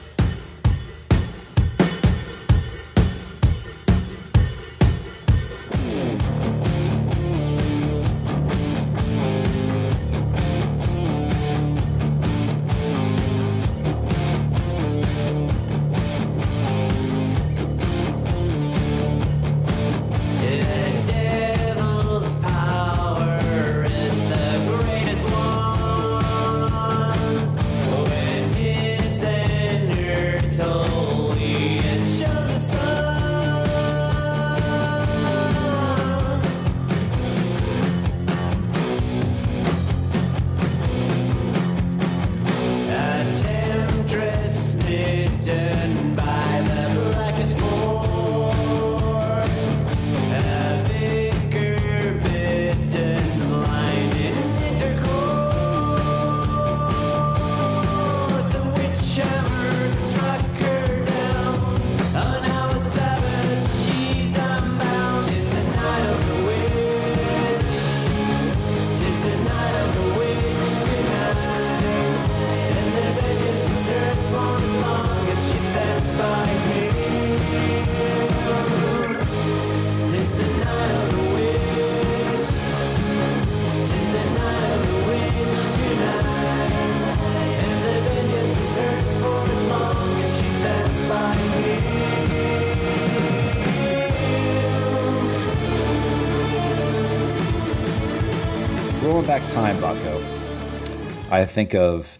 [99.39, 101.33] Back time, Baco.
[101.33, 102.19] I think of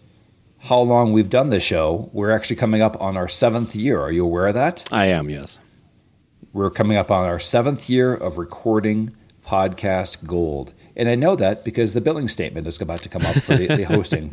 [0.57, 2.09] how long we've done this show.
[2.11, 4.01] We're actually coming up on our seventh year.
[4.01, 4.91] Are you aware of that?
[4.91, 5.29] I am.
[5.29, 5.59] Yes.
[6.53, 10.73] We're coming up on our seventh year of recording Podcast Gold.
[10.95, 13.67] And I know that because the billing statement is about to come up for the,
[13.67, 14.31] the hosting.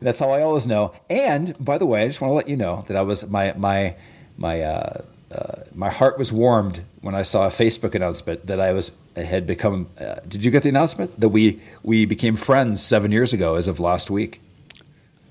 [0.00, 0.94] That's how I always know.
[1.10, 3.52] And by the way, I just want to let you know that I was my
[3.52, 3.96] my
[4.38, 5.02] my uh,
[5.34, 9.20] uh, my heart was warmed when I saw a Facebook announcement that I was I
[9.20, 9.88] had become.
[10.00, 13.68] Uh, did you get the announcement that we we became friends seven years ago as
[13.68, 14.40] of last week?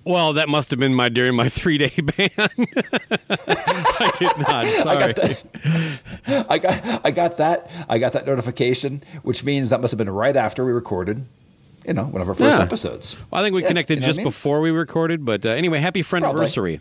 [0.05, 2.29] Well, that must have been my during my three day ban.
[2.39, 4.65] I did not.
[4.83, 5.37] Sorry.
[6.49, 10.09] I got I got that I got that notification, which means that must have been
[10.09, 11.25] right after we recorded,
[11.85, 12.63] you know, one of our first Yeah.
[12.63, 13.17] episodes.
[13.31, 14.27] Well, I think we Yeah, connected you know just I mean?
[14.27, 16.79] before we recorded, but uh, anyway, happy friend anniversary.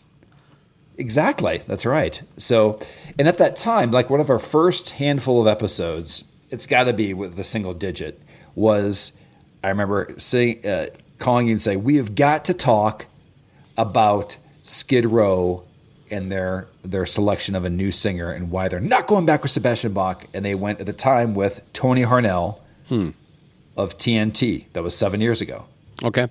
[0.98, 1.62] Exactly.
[1.66, 2.20] That's right.
[2.38, 2.80] So,
[3.18, 6.92] and at that time, like one of our first handful of episodes, it's got to
[6.92, 8.20] be with the single digit,
[8.54, 9.16] was
[9.62, 10.86] I remember saying, uh,
[11.18, 13.06] calling you and saying, we have got to talk
[13.76, 15.62] about Skid Row
[16.10, 19.50] and their their selection of a new singer and why they're not going back with
[19.50, 20.24] Sebastian Bach.
[20.32, 23.10] And they went at the time with Tony Harnell Hmm.
[23.76, 24.66] of TNT.
[24.72, 25.64] That was seven years ago.
[26.04, 26.28] Okay.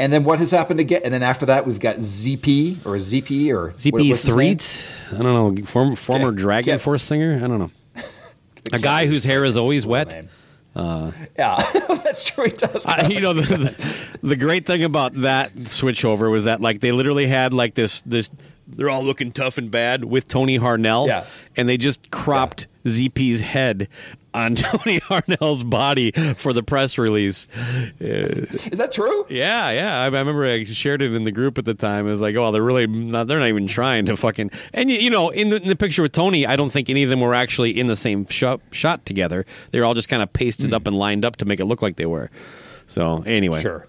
[0.00, 1.02] And then what has happened again?
[1.04, 4.56] And then after that, we've got ZP or ZP or ZP what's his name?
[4.58, 4.86] Threet.
[5.12, 5.64] I don't know.
[5.66, 7.36] Form, former Dragon Force singer.
[7.36, 7.70] I don't know.
[8.72, 10.26] A guy whose hair is always wet.
[10.74, 11.56] Uh, Yeah,
[11.88, 12.44] that's true.
[12.46, 12.86] He does.
[12.86, 16.92] I, you know the, the the great thing about that switchover was that like they
[16.92, 18.30] literally had like this this
[18.68, 21.24] they're all looking tough and bad with Tony Harnell, Yeah.
[21.56, 23.88] and they just cropped ZP's head
[24.34, 27.48] on Tony Harnell's body for the press release.
[28.00, 29.26] Is that true?
[29.28, 30.00] Yeah, yeah.
[30.00, 32.06] I, I remember I shared it in the group at the time.
[32.06, 33.26] It was like, oh, they're really not.
[33.26, 34.50] They're not even trying to fucking.
[34.72, 37.02] And you, you know, in the, in the picture with Tony, I don't think any
[37.02, 39.46] of them were actually in the same shot, shot together.
[39.70, 40.74] They were all just kind of pasted hmm.
[40.74, 42.30] up and lined up to make it look like they were.
[42.86, 43.86] So anyway, Sure.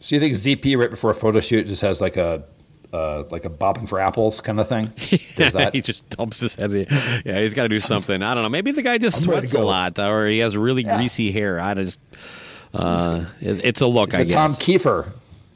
[0.00, 2.42] So you think ZP right before a photo shoot just has like a
[2.92, 4.86] uh, like a bobbing for apples kind of thing?
[5.36, 5.70] Does that?
[5.74, 6.72] he just dumps his head.
[6.72, 6.86] in.
[7.24, 8.22] Yeah, he's got to do something.
[8.22, 8.48] I don't know.
[8.48, 11.60] Maybe the guy just I'm sweats a lot, or he has really greasy hair.
[11.60, 12.00] I just.
[12.72, 14.32] Uh, it's a look, It's I guess.
[14.32, 15.10] Tom Kiefer,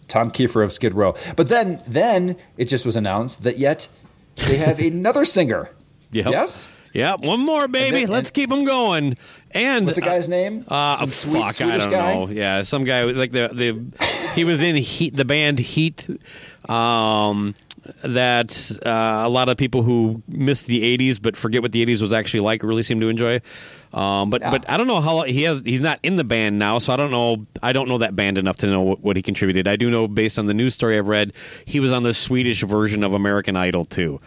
[0.09, 1.15] Tom Kiefer of Skid Row.
[1.37, 3.89] But then then it just was announced that yet
[4.37, 5.71] they have another singer.
[6.11, 6.27] Yep.
[6.33, 6.69] Yes.
[6.93, 8.01] Yeah, one more, baby.
[8.03, 9.17] then- Let's keep them going.
[9.55, 10.65] And What's the guy's name?
[10.69, 12.15] Uh, Some sweet fuck, I Swedish don't guy?
[12.15, 12.29] know.
[12.29, 16.07] Yeah, some guy like the the he was in Heat, the band Heat.
[16.69, 17.55] Um,
[18.03, 18.89] that uh,
[19.25, 22.41] a lot of people who miss the '80s but forget what the '80s was actually
[22.41, 23.41] like really seem to enjoy.
[23.93, 25.63] Um, but but I don't know how he has.
[25.63, 27.47] He's not in the band now, so I don't know.
[27.63, 29.69] I don't know that band enough to know what, what he contributed.
[29.69, 31.33] I do know based on the news story I've read,
[31.67, 34.19] he was on the Swedish version of American Idol too,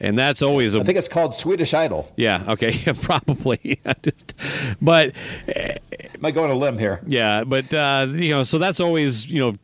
[0.00, 2.10] and that's always a I think it's called Swedish Idol.
[2.16, 2.44] yeah.
[2.48, 2.72] Okay.
[2.86, 3.78] Yeah, probably.
[3.86, 4.34] I just,
[4.82, 5.12] but
[6.20, 7.00] Might go on a limb here.
[7.06, 9.58] yeah, but uh, you know, so that's always you know.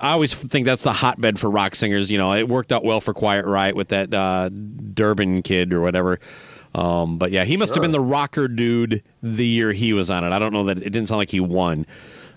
[0.00, 2.10] I always think that's the hotbed for rock singers.
[2.10, 5.80] You know, it worked out well for Quiet Riot with that uh, Durbin kid or
[5.80, 6.20] whatever.
[6.74, 10.24] Um, but yeah, he must have been the rocker dude the year he was on
[10.24, 10.30] it.
[10.32, 11.86] I don't know that it didn't sound like he won.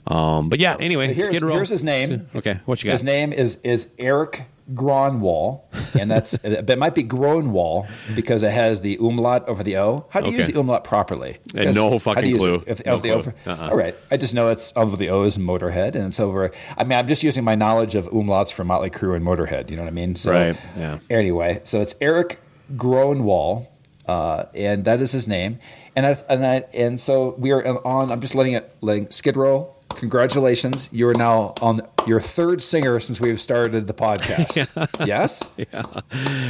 [0.07, 2.27] Um, but yeah, anyway, So here's, here's his name.
[2.35, 2.91] Okay, what you got?
[2.91, 4.43] His name is is Erik
[4.73, 5.61] Gronwall,
[5.99, 10.05] and that's it might be Gronwall because it has the umlaut over the o.
[10.11, 10.37] How do you Okay.
[10.45, 11.35] use the umlaut properly?
[11.35, 12.63] Uh, Because no fucking clue.
[12.67, 13.11] If, No clue.
[13.11, 13.69] over- Uh-uh.
[13.71, 16.51] All right, I just know it's over the o is Motorhead, and it's over.
[16.77, 19.69] I mean, I'm just using my knowledge of umlauts from Motley Crue and Motorhead.
[19.69, 20.15] You know what I mean?
[20.15, 20.99] So, Right, yeah.
[21.09, 22.39] Anyway, so it's Erik
[22.75, 23.67] Gronwall,
[24.07, 25.57] uh, and that is his name.
[25.95, 28.11] And I, and I, and so we are on.
[28.11, 29.71] I'm just letting it letting Skid Row.
[29.95, 34.65] Congratulations, you are now on your third singer since we've started the podcast.
[35.05, 35.43] Yes.
[35.57, 35.83] Yeah.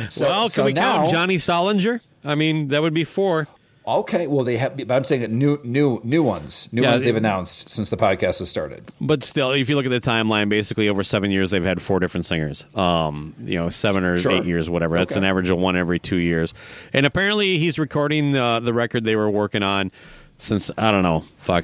[0.09, 2.01] So, well, can so we now, count Johnny Solinger?
[2.23, 3.47] I mean, that would be four.
[3.87, 7.03] Okay, well they have, but I'm saying that new, new, new ones, new Yeah, ones
[7.03, 8.83] they've announced since the podcast has started.
[8.99, 11.99] But still, if you look at the timeline, basically over seven years, they've had four
[11.99, 12.65] different singers.
[12.75, 14.31] Um, you know, seven or Sure.
[14.31, 14.97] eight years, whatever.
[14.97, 15.19] That's Okay.
[15.19, 16.51] an average of one every two years.
[16.93, 19.91] And apparently, he's recording uh, the record they were working on
[20.37, 21.63] since I don't know, fuck,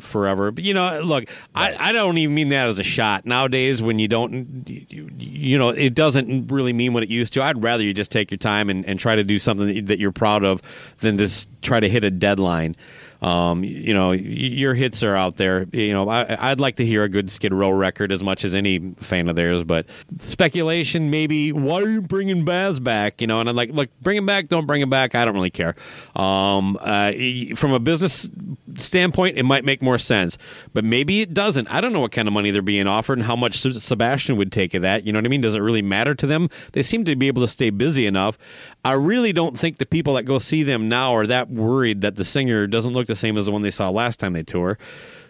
[0.00, 0.50] forever.
[0.50, 3.26] But you know, look, I, I don't even mean that as a shot.
[3.26, 7.42] Nowadays, when you don't, you, you know, it doesn't really mean what it used to.
[7.42, 9.82] I'd rather you just take your time and, and try to do something that, you-
[9.82, 10.62] that you're proud of
[11.00, 12.76] than just try to hit a deadline.
[13.22, 15.66] Um, you know, your hits are out there.
[15.72, 18.54] You know, I, I'd like to hear a good Skid Row record as much as
[18.54, 19.62] any fan of theirs.
[19.62, 19.86] But
[20.18, 21.52] speculation, maybe.
[21.52, 23.20] Why are you bringing Baz back?
[23.20, 24.48] You know, and I'm like, look, bring him back.
[24.48, 25.14] Don't bring him back.
[25.14, 25.76] I don't really care.
[26.16, 27.12] Um, uh,
[27.54, 28.28] from a business
[28.76, 30.36] standpoint, it might make more sense,
[30.72, 31.72] but maybe it doesn't.
[31.72, 34.50] I don't know what kind of money they're being offered and how much Sebastian would
[34.50, 35.04] take of that.
[35.04, 35.40] You know what I mean?
[35.40, 36.48] Does it really matter to them?
[36.72, 38.38] They seem to be able to stay busy enough.
[38.84, 42.16] I really don't think the people that go see them now are that worried that
[42.16, 44.78] the singer doesn't look the same as the one they saw last time they tour.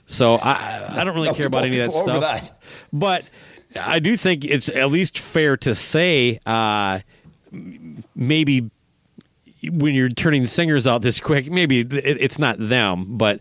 [0.07, 2.21] So I, I don't really No, care about any of that stuff.
[2.21, 2.61] that.
[2.93, 3.25] But
[3.81, 7.01] I do think it's at least fair to say uh,
[8.15, 8.71] maybe
[9.71, 13.41] when you're turning singers out this quick, maybe it, it's not them, but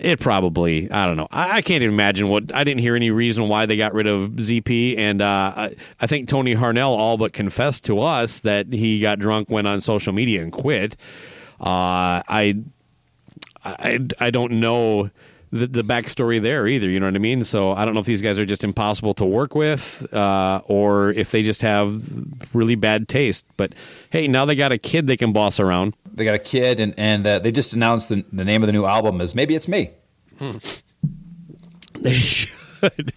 [0.00, 1.28] it probably I don't know.
[1.30, 4.08] I, I can't even imagine what I didn't hear any reason why they got rid
[4.08, 8.72] of ZP, and uh, I, I think Tony Harnell all but confessed to us that
[8.72, 10.96] he got drunk, went on social media, and quit.
[11.60, 12.56] Uh, I
[13.64, 15.10] I, I don't know
[15.50, 16.88] the, the backstory there either.
[16.88, 17.44] You know what I mean?
[17.44, 21.10] So I don't know if these guys are just impossible to work with, uh, or
[21.12, 22.02] if they just have
[22.52, 23.46] really bad taste.
[23.56, 23.72] But
[24.10, 25.94] hey, now they got a kid they can boss around.
[26.12, 28.72] They got a kid, and and uh, they just announced the, the name of the
[28.72, 29.90] new album is maybe it's me.
[32.00, 32.50] They should.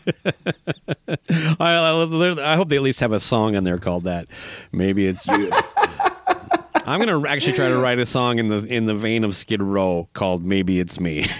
[1.25, 4.27] I, I, I hope they at least have a song in there called that.
[4.71, 5.51] Maybe it's you.
[6.87, 9.61] I'm gonna actually try to write a song in the in the vein of Skid
[9.61, 11.25] Row called "Maybe It's Me."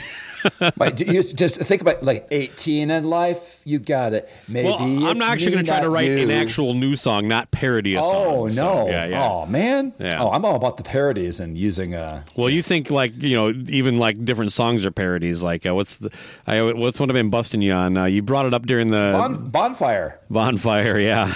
[0.78, 3.60] Right, you just, think about like 18 in life.
[3.66, 4.30] You got it.
[4.48, 6.20] Maybe well, I'm not actually going to try to write you.
[6.20, 8.56] an actual new song, not parody a Oh song.
[8.56, 8.86] no!
[8.86, 9.28] So, yeah, yeah.
[9.30, 9.94] Oh man!
[10.00, 10.22] Yeah.
[10.22, 11.96] Oh, I'm all about the parodies and using.
[11.96, 15.44] Uh, Well, you think like you know, even like different songs are parodies.
[15.44, 16.12] Like uh, what's the
[16.46, 17.98] I, what's one I've been busting you on?
[17.98, 20.20] Uh, you brought it up during the bon, bonfire.
[20.30, 20.98] bonfire.
[21.00, 21.34] Yeah,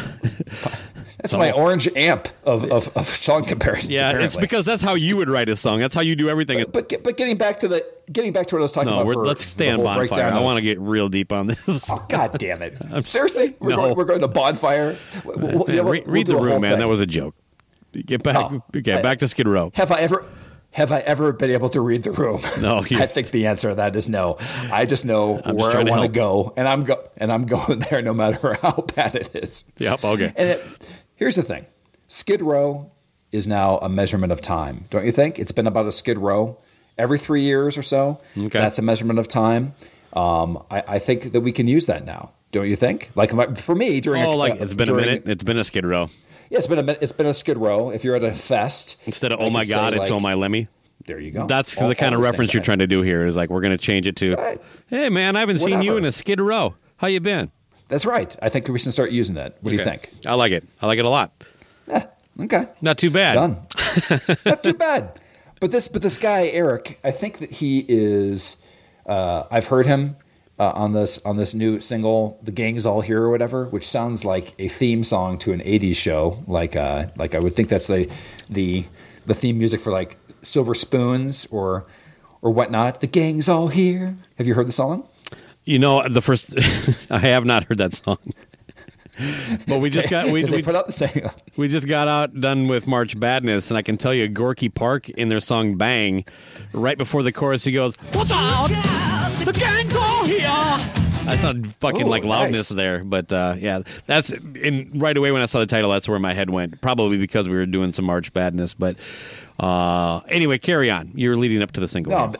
[1.21, 3.91] That's my orange amp of, of, of song comparisons.
[3.91, 4.17] yeah.
[4.17, 5.79] It's because that's how you would write a song.
[5.79, 6.65] That's how you do everything.
[6.71, 9.01] But get- but getting back to the getting back to what I was talking no,
[9.01, 9.13] about.
[9.13, 10.23] for let's stay on bonfire.
[10.33, 11.89] I want to get real deep on this.
[11.91, 12.79] Oh, God damn it!
[13.05, 13.75] Seriously, we're, No.
[13.77, 14.97] going, we're going to bonfire.
[15.23, 16.71] We'll- we'll- yeah, we'll- read the room, man.
[16.71, 16.79] thing.
[16.79, 17.35] That was a joke.
[17.93, 18.35] Get back.
[18.37, 19.71] Oh, okay, I- back to Skid Row.
[19.75, 20.25] Have I ever?
[20.73, 22.39] Have I ever been able to read the room?
[22.61, 24.37] No, I think the answer to that is no.
[24.71, 27.45] I just know I'm just where I want to go, and I'm go and I'm
[27.57, 29.65] going there no matter how bad it is.
[29.79, 30.05] Yep.
[30.05, 30.31] Okay.
[30.37, 30.65] And it,
[31.21, 31.65] here's the thing:
[32.07, 32.91] Skid Row
[33.31, 35.37] is now a measurement of time, don't you think?
[35.39, 36.57] It's been about a Skid Row
[36.97, 38.19] every three years or so.
[38.37, 38.47] Okay.
[38.49, 39.73] That's a measurement of time.
[40.13, 42.31] Um, I, I think that we can use that now.
[42.51, 43.11] Don't you think?
[43.15, 45.23] Like for me, during Oh, a, like uh, it's been a minute.
[45.25, 46.07] It's been a Skid Row
[46.49, 47.91] Yeah, it's been a it's been a Skid Row.
[47.91, 50.33] If you're at a fest, instead of I "Oh my God," it's like, "Oh my
[50.33, 50.67] Lemmy."
[51.07, 51.47] There you go.
[51.47, 53.25] That's All- the kind of reference you're trying to do here.
[53.25, 54.61] Is like we're going to change it to, Right.
[54.87, 56.75] "Hey man, I haven't seen you in a Skid Row.
[56.97, 57.51] How you been?"
[57.91, 58.33] That's right.
[58.41, 59.57] I think we should start using that.
[59.59, 60.09] What do you think?
[60.25, 60.63] I like it.
[60.81, 61.33] I like it a lot.
[62.39, 62.65] Okay.
[62.81, 63.33] Not too bad.
[63.33, 63.57] Done.
[64.45, 65.19] Not too bad.
[65.59, 68.55] But this, but this guy Erik, I think that he is.
[69.05, 70.15] Uh, I've heard him
[70.57, 74.23] uh, on this on this new single, "The Gang's All Here" or whatever, which sounds
[74.23, 76.41] like a theme song to an '80s show.
[76.47, 78.09] Like, uh, like I would think that's the
[78.49, 78.85] the
[79.25, 81.85] the theme music for like Silver Spoons or
[82.41, 83.01] or whatnot.
[83.01, 84.15] The gang's all here.
[84.37, 85.07] Have you heard the song?
[85.65, 86.55] You know, the first
[87.11, 88.17] I have not heard that song,
[89.67, 91.27] but we just got we, we, put out the same.
[91.57, 95.09] we just got out done with March Badness, and I can tell you, Gorky Park
[95.09, 96.25] in their song "Bang,"
[96.73, 98.69] right before the chorus, he goes, "What's out?
[99.45, 102.75] The gang's all here." That's not fucking Ooh, like loudness nice.
[102.77, 105.91] there, but uh, yeah, that's in right away when I saw the title.
[105.91, 106.81] That's where my head went.
[106.81, 108.97] Probably because we were doing some March Badness, but
[109.59, 111.11] uh, anyway, carry on.
[111.13, 112.11] You're leading up to the single.
[112.11, 112.33] No,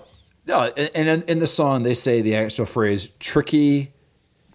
[0.47, 3.91] no, and in, in the song they say the actual phrase "tricky,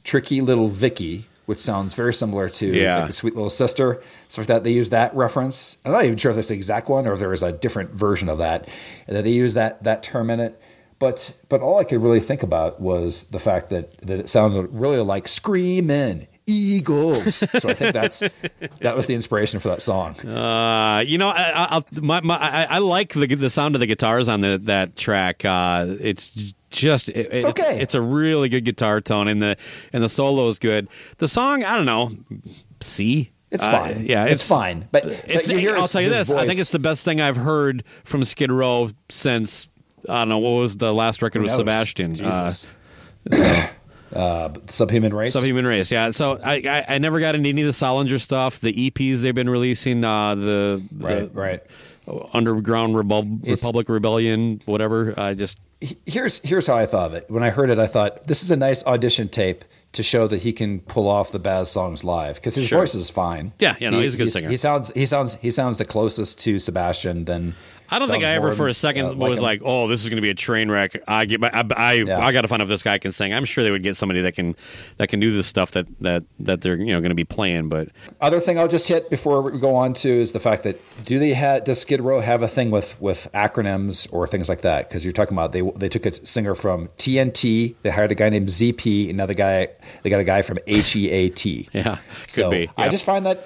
[0.05, 2.99] tricky little Vicky," which sounds very similar to Yeah.
[2.99, 4.03] like the sweet little sister.
[4.29, 5.77] So like that they use that reference.
[5.85, 7.91] I'm not even sure if that's the exact one or if there is a different
[7.93, 8.69] version of that.
[9.07, 10.61] And that they use that that term in it.
[10.99, 14.69] But but all I could really think about was the fact that that it sounded
[14.73, 17.35] really like screaming eagles.
[17.59, 18.21] so I think that's
[18.81, 20.19] that was the inspiration for that song.
[20.27, 23.87] Uh, you know, I, I, my, my, I, I like the the sound of the
[23.87, 25.45] guitars on the, that track.
[25.45, 26.31] Uh, it's
[26.71, 27.81] just it, It's okay.
[27.81, 29.57] It's, a really good guitar tone, and the
[29.93, 30.89] and the solo is good.
[31.19, 32.11] The song, I don't know,
[32.81, 33.31] C.
[33.51, 34.07] It's Uh, fine.
[34.07, 34.89] yeah, it's, fine.
[34.91, 36.37] But, It's, but you hear I'll his- tell you his this.
[36.37, 39.69] I think it's the best thing I've heard from Skid Row since
[40.09, 41.59] I don't know what was the last record with knows?
[41.59, 42.13] Sebastian.
[42.21, 42.67] Uh, Jesus.
[44.17, 45.33] Uh, subhuman race.
[45.35, 46.11] Subhuman Race, yeah.
[46.11, 48.61] So I, I I never got into any of the Solinger stuff.
[48.61, 51.63] The EPs they've been releasing, uh, the, the Right, right.
[52.33, 55.19] Underground Rebel, Republic Rebellion, whatever.
[55.19, 55.59] I just
[56.07, 57.25] here's here's how I thought of it.
[57.29, 60.43] When I heard it, I thought this is a nice audition tape to show that
[60.43, 62.81] he can pull off the Baz songs live because his Sure.
[62.81, 63.53] voice is fine.
[63.59, 64.49] Yeah, yeah, no, he's a good singer.
[64.49, 67.55] He sounds he sounds he sounds the closest to Sebastian than.
[67.91, 69.45] I don't think I ever for a second uh, was him.
[69.45, 72.27] like, "Oh, this is going to be a train wreck." I get, my, I, I,
[72.27, 73.33] I got to find out if this guy can sing.
[73.33, 74.57] I'm sure they would get somebody that can,
[74.97, 77.69] that can do the stuff that that that they're you know going to be playing.
[77.69, 77.89] But
[78.21, 81.19] Other thing I'll just hit before we go on to is the fact that do
[81.19, 84.89] they have does Skid Row have a thing with with acronyms or things like that?
[84.89, 88.29] Because you're talking about they they took a singer from TNT, they hired a guy
[88.29, 89.69] named ZP, another guy
[90.03, 91.47] they got a guy from HEAT.
[91.77, 93.45] Yeah, could so be, I just find that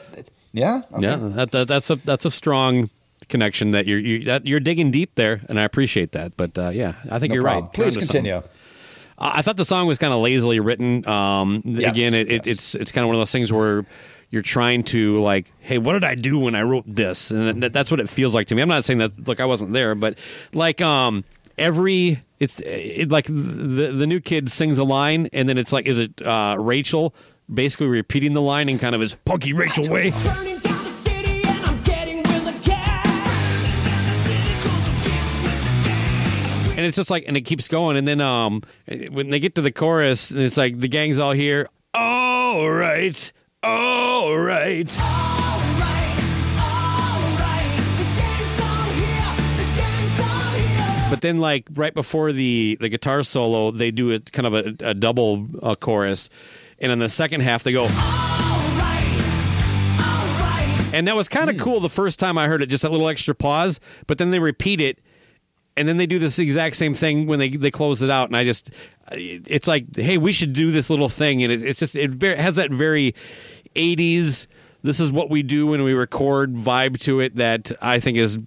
[0.52, 1.02] yeah okay.
[1.02, 2.90] yeah, that, that, that's a that's a strong
[3.30, 6.36] connection that you're you, that you're digging deep there, and I appreciate that.
[6.36, 7.64] But uh, yeah, I think No you're problem.
[7.64, 7.72] right.
[7.72, 8.32] Please continue.
[8.32, 8.50] something.
[9.18, 11.06] I I thought the song was kind of lazily written.
[11.08, 13.84] Um, Yes, again, it, it, it's it's kind of one of those things where
[14.30, 17.30] you're trying to like, hey, what did I do when I wrote this?
[17.32, 18.62] And that, that's what it feels like to me.
[18.62, 20.18] I'm not saying that look, I wasn't there, but
[20.54, 21.24] like um,
[21.58, 25.86] every it's it, like the the new kid sings a line, and then it's like,
[25.86, 27.14] is it uh, Rachel
[27.52, 30.12] basically repeating the line in kind of his punky Rachel way?
[36.80, 38.62] And it's just like, and it keeps going, and then um,
[39.10, 41.68] when they get to the chorus, and it's like the gang's all here.
[41.92, 44.86] All right, all right.
[51.10, 54.74] But then, like right before the the guitar solo, they do a kind of a,
[54.80, 56.30] a double uh, chorus,
[56.78, 57.88] and in the second half, they go.
[60.94, 63.08] And that was kind of cool the first time I heard it, just a little
[63.08, 63.80] extra pause.
[64.06, 64.98] But then they repeat it,
[65.80, 68.28] and then they do this exact same thing when they they close it out.
[68.28, 68.70] And I just,
[69.10, 72.56] it's like, hey, we should do this little thing, and it, it's just it has
[72.56, 73.14] that very
[73.74, 74.46] '80s.
[74.82, 78.38] This is what we do when we record vibe to it that I think is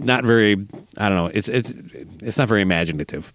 [0.00, 0.54] not very.
[0.98, 1.30] I don't know.
[1.32, 1.70] It's it's
[2.20, 3.32] it's not very imaginative,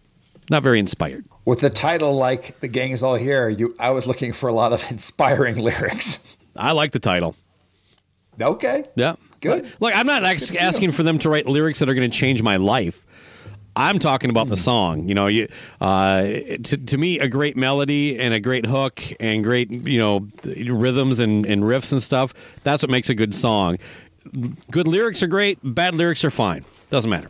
[0.49, 1.25] not very inspired.
[1.45, 4.53] With the title like "The Gang Is All Here," you I was looking for a
[4.53, 6.37] lot of inspiring lyrics.
[6.57, 7.35] I like the title.
[8.41, 8.83] Okay.
[8.95, 9.15] Yeah.
[9.39, 9.67] Good.
[9.79, 12.57] Look, I'm not asking for them to write lyrics that are going to change my
[12.57, 13.05] life.
[13.77, 15.07] I'm talking about the song.
[15.07, 15.47] You know, you
[15.79, 20.27] uh, to, to me, a great melody and a great hook and great you know
[20.73, 22.33] rhythms and, and riffs and stuff.
[22.63, 23.77] That's what makes a good song.
[24.71, 25.59] Good lyrics are great.
[25.63, 26.65] Bad lyrics are fine.
[26.89, 27.29] Doesn't matter.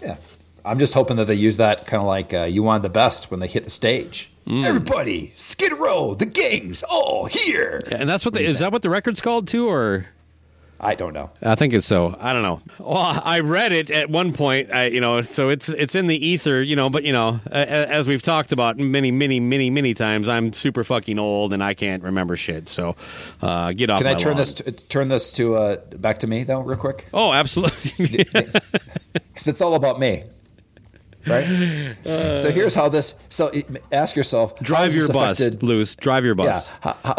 [0.00, 0.16] Yeah.
[0.64, 3.30] I'm just hoping that they use that kind of like uh, "You Want the Best"
[3.30, 4.30] when they hit the stage.
[4.46, 7.82] Everybody, Skid Row, the gangs, all here.
[7.90, 10.06] And that's what the, is that what the record's called too, or
[10.80, 11.30] I don't know.
[11.40, 12.16] I think it's so.
[12.20, 12.60] I don't know.
[12.78, 14.72] Well, I read it at one point.
[14.72, 16.62] I, you know, so it's it's in the ether.
[16.62, 20.52] You know, but you know, as we've talked about many, many, many, many times, I'm
[20.52, 22.68] super fucking old and I can't remember shit.
[22.68, 22.96] So,
[23.40, 23.98] uh, get off.
[23.98, 24.38] Can I turn lawn.
[24.38, 27.08] this to, turn this to uh, back to me though, real quick?
[27.14, 28.26] Oh, absolutely.
[29.34, 30.22] Because it's all about me,
[31.26, 31.96] right?
[32.04, 32.52] so uh.
[32.52, 33.14] here's how this.
[33.28, 33.50] So
[33.92, 35.96] ask yourself: Drive your bus, affected- Luce.
[35.96, 36.68] Drive your bus.
[36.68, 36.94] Yeah.
[37.02, 37.14] How,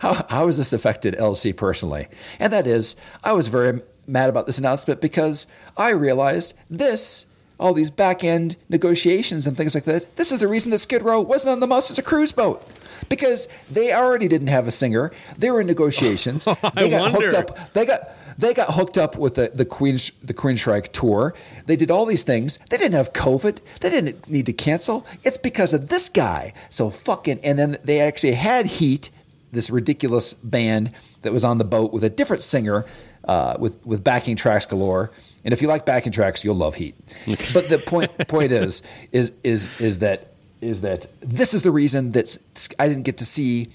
[0.00, 2.08] how, how, has this affected LC personally?
[2.38, 5.46] And that is, I was very mad about this announcement because
[5.76, 7.26] I realized this,
[7.58, 11.02] all these back end negotiations and things like that, this is the reason that Skid
[11.02, 12.66] Row wasn't on the Mouse as a cruise boat.
[13.08, 15.10] Because they already didn't have a singer.
[15.36, 16.44] They were in negotiations.
[16.74, 17.30] they got wonder.
[17.30, 17.72] hooked up.
[17.72, 18.00] They got
[18.42, 21.34] they got hooked up with the the Queen's the Queensrÿche tour.
[21.66, 22.58] They did all these things.
[22.70, 23.58] They didn't have COVID.
[23.80, 25.06] They didn't need to cancel.
[25.22, 26.52] It's because of this guy.
[26.68, 29.10] So fucking and then they actually had Heat,
[29.52, 30.90] this ridiculous band
[31.22, 32.84] that was on the boat with a different singer,
[33.24, 35.10] uh, with with backing tracks galore.
[35.44, 36.96] And if you like backing tracks, you'll love Heat.
[37.54, 38.82] but the point point is
[39.12, 40.28] is is is that
[40.60, 42.36] is that this is the reason that
[42.78, 43.68] I didn't get to see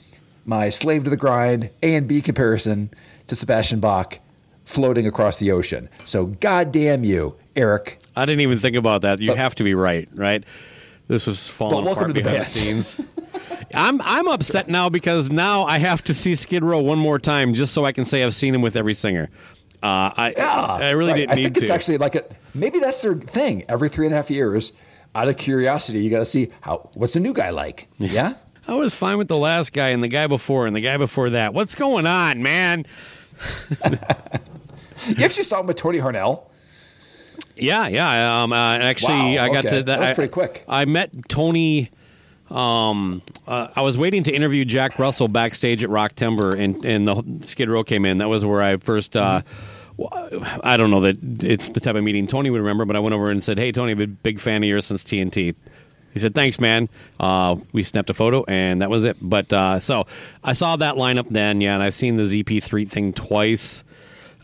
[0.45, 2.89] my slave to the grind A and B comparison
[3.27, 4.19] to Sebastian Bach
[4.67, 5.89] floating across the ocean.
[6.05, 7.97] So goddamn you, Erik.
[8.15, 9.19] I didn't even think about that.
[9.19, 10.43] You have to be right, right?
[11.07, 12.45] This is falling But apart to the behind band.
[12.45, 13.01] the scenes.
[13.73, 17.53] I'm I'm upset now because now I have to see Skid Row one more time
[17.53, 19.29] just so I can say I've seen him with every singer.
[19.81, 21.17] Uh, I I really Right.
[21.19, 21.61] didn't I need think to.
[21.61, 23.63] it's actually like a maybe that's their thing.
[23.69, 24.73] Every three and a half years,
[25.15, 27.87] out of curiosity, you got to see how what's a new guy like.
[27.99, 28.33] Yeah.
[28.67, 31.29] I was fine with the last guy and the guy before and the guy before
[31.29, 31.53] that.
[31.53, 32.85] What's going on, man?
[35.07, 36.43] you actually saw him with Tony Harnell.
[37.55, 38.43] Yeah, yeah.
[38.43, 39.77] Um, uh, actually, Wow, I got okay.
[39.77, 40.63] to That was pretty quick.
[40.67, 41.89] I met Tony.
[42.49, 47.07] Um, uh, I was waiting to interview Jack Russell backstage at Rock Timber, and and
[47.07, 48.19] the Skid Row came in.
[48.19, 49.17] That was where I first.
[49.17, 49.41] Uh,
[50.63, 53.15] I don't know that it's the type of meeting Tony would remember, but I went
[53.15, 55.55] over and said, "Hey, Tony, I've been a big fan of yours since TNT."
[56.13, 56.87] He said, "Thanks, man."
[57.19, 59.17] Uh, we snapped a photo, and that was it.
[59.21, 60.05] But uh, so
[60.43, 63.83] I saw that lineup then, yeah, and I've seen the ZP3 thing twice.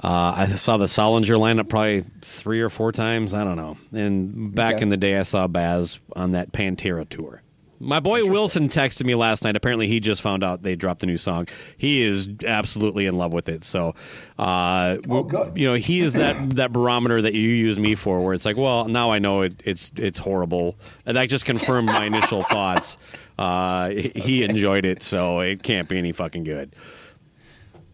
[0.03, 3.33] Uh, I saw the Solinger lineup probably three or four times.
[3.33, 3.77] I don't know.
[3.93, 4.83] And back Okay.
[4.83, 7.41] in the day, I saw Baz on that Pantera tour.
[7.79, 9.55] My boy Wilson texted me last night.
[9.57, 11.47] Apparently, he just found out they dropped a new song.
[11.77, 13.65] He is absolutely in love with it.
[13.65, 13.93] So,
[14.39, 15.57] uh, Oh, good.
[15.57, 18.55] You know, he is that that barometer that you use me for, where it's like,
[18.57, 20.75] well, now I know it, it's it's horrible,
[21.05, 22.97] and that just confirmed my initial thoughts.
[23.37, 26.71] Uh, he he enjoyed it, so it can't be any fucking good.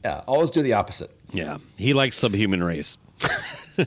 [0.04, 0.22] Yeah.
[0.28, 1.10] Always do the opposite.
[1.32, 2.98] Yeah, he likes Subhuman Race.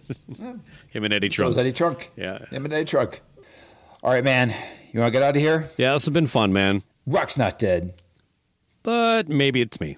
[0.90, 1.51] Him and Eddie So Trunk.
[1.53, 2.11] is Eddie Trunk.
[2.16, 2.45] Yeah.
[2.47, 3.20] Him and Eddie Trunk.
[4.03, 4.55] All right, man.
[4.93, 5.70] You want to get out of here?
[5.76, 6.82] Yeah, this has been fun, man.
[7.07, 7.95] Rock's not dead.
[8.82, 9.97] But maybe it's me.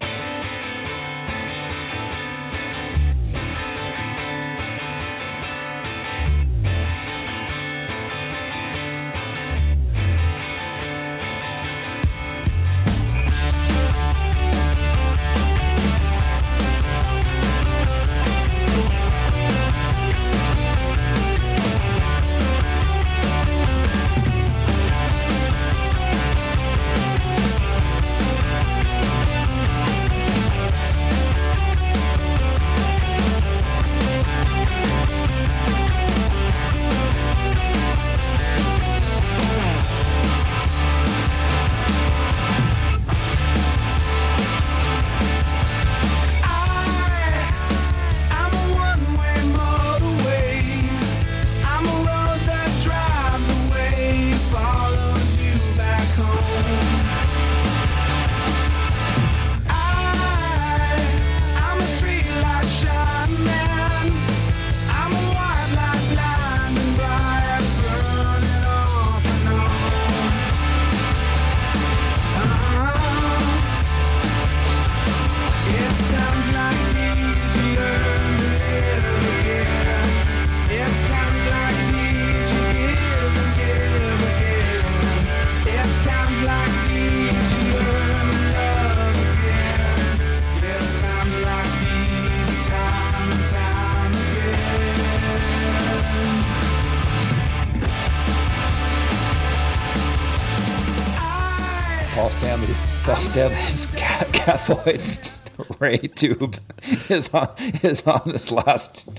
[103.35, 103.87] Stanley's Paul Stanley's
[104.33, 105.19] cathode
[105.81, 106.57] ray tube
[107.11, 107.49] is on
[107.83, 109.11] is on this last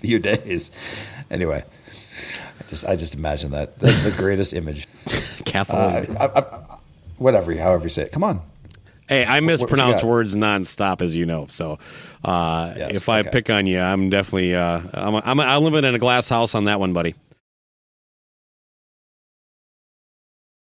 [0.00, 0.70] few days.
[1.30, 1.64] Anyway,
[2.60, 4.86] I just I just imagine that that's the greatest image.
[5.46, 6.10] Cathode.
[6.10, 6.42] Uh, I, I,
[7.16, 8.12] whatever, however you say it.
[8.12, 8.42] Come on.
[9.08, 11.46] Hey, I What- what mispronounce words nonstop, as you know.
[11.48, 11.78] So
[12.24, 13.30] uh, Yes, if I okay.
[13.30, 16.64] pick on you, I'm definitely uh, I'm, I'm I live in a glass house on
[16.64, 17.14] that one, buddy.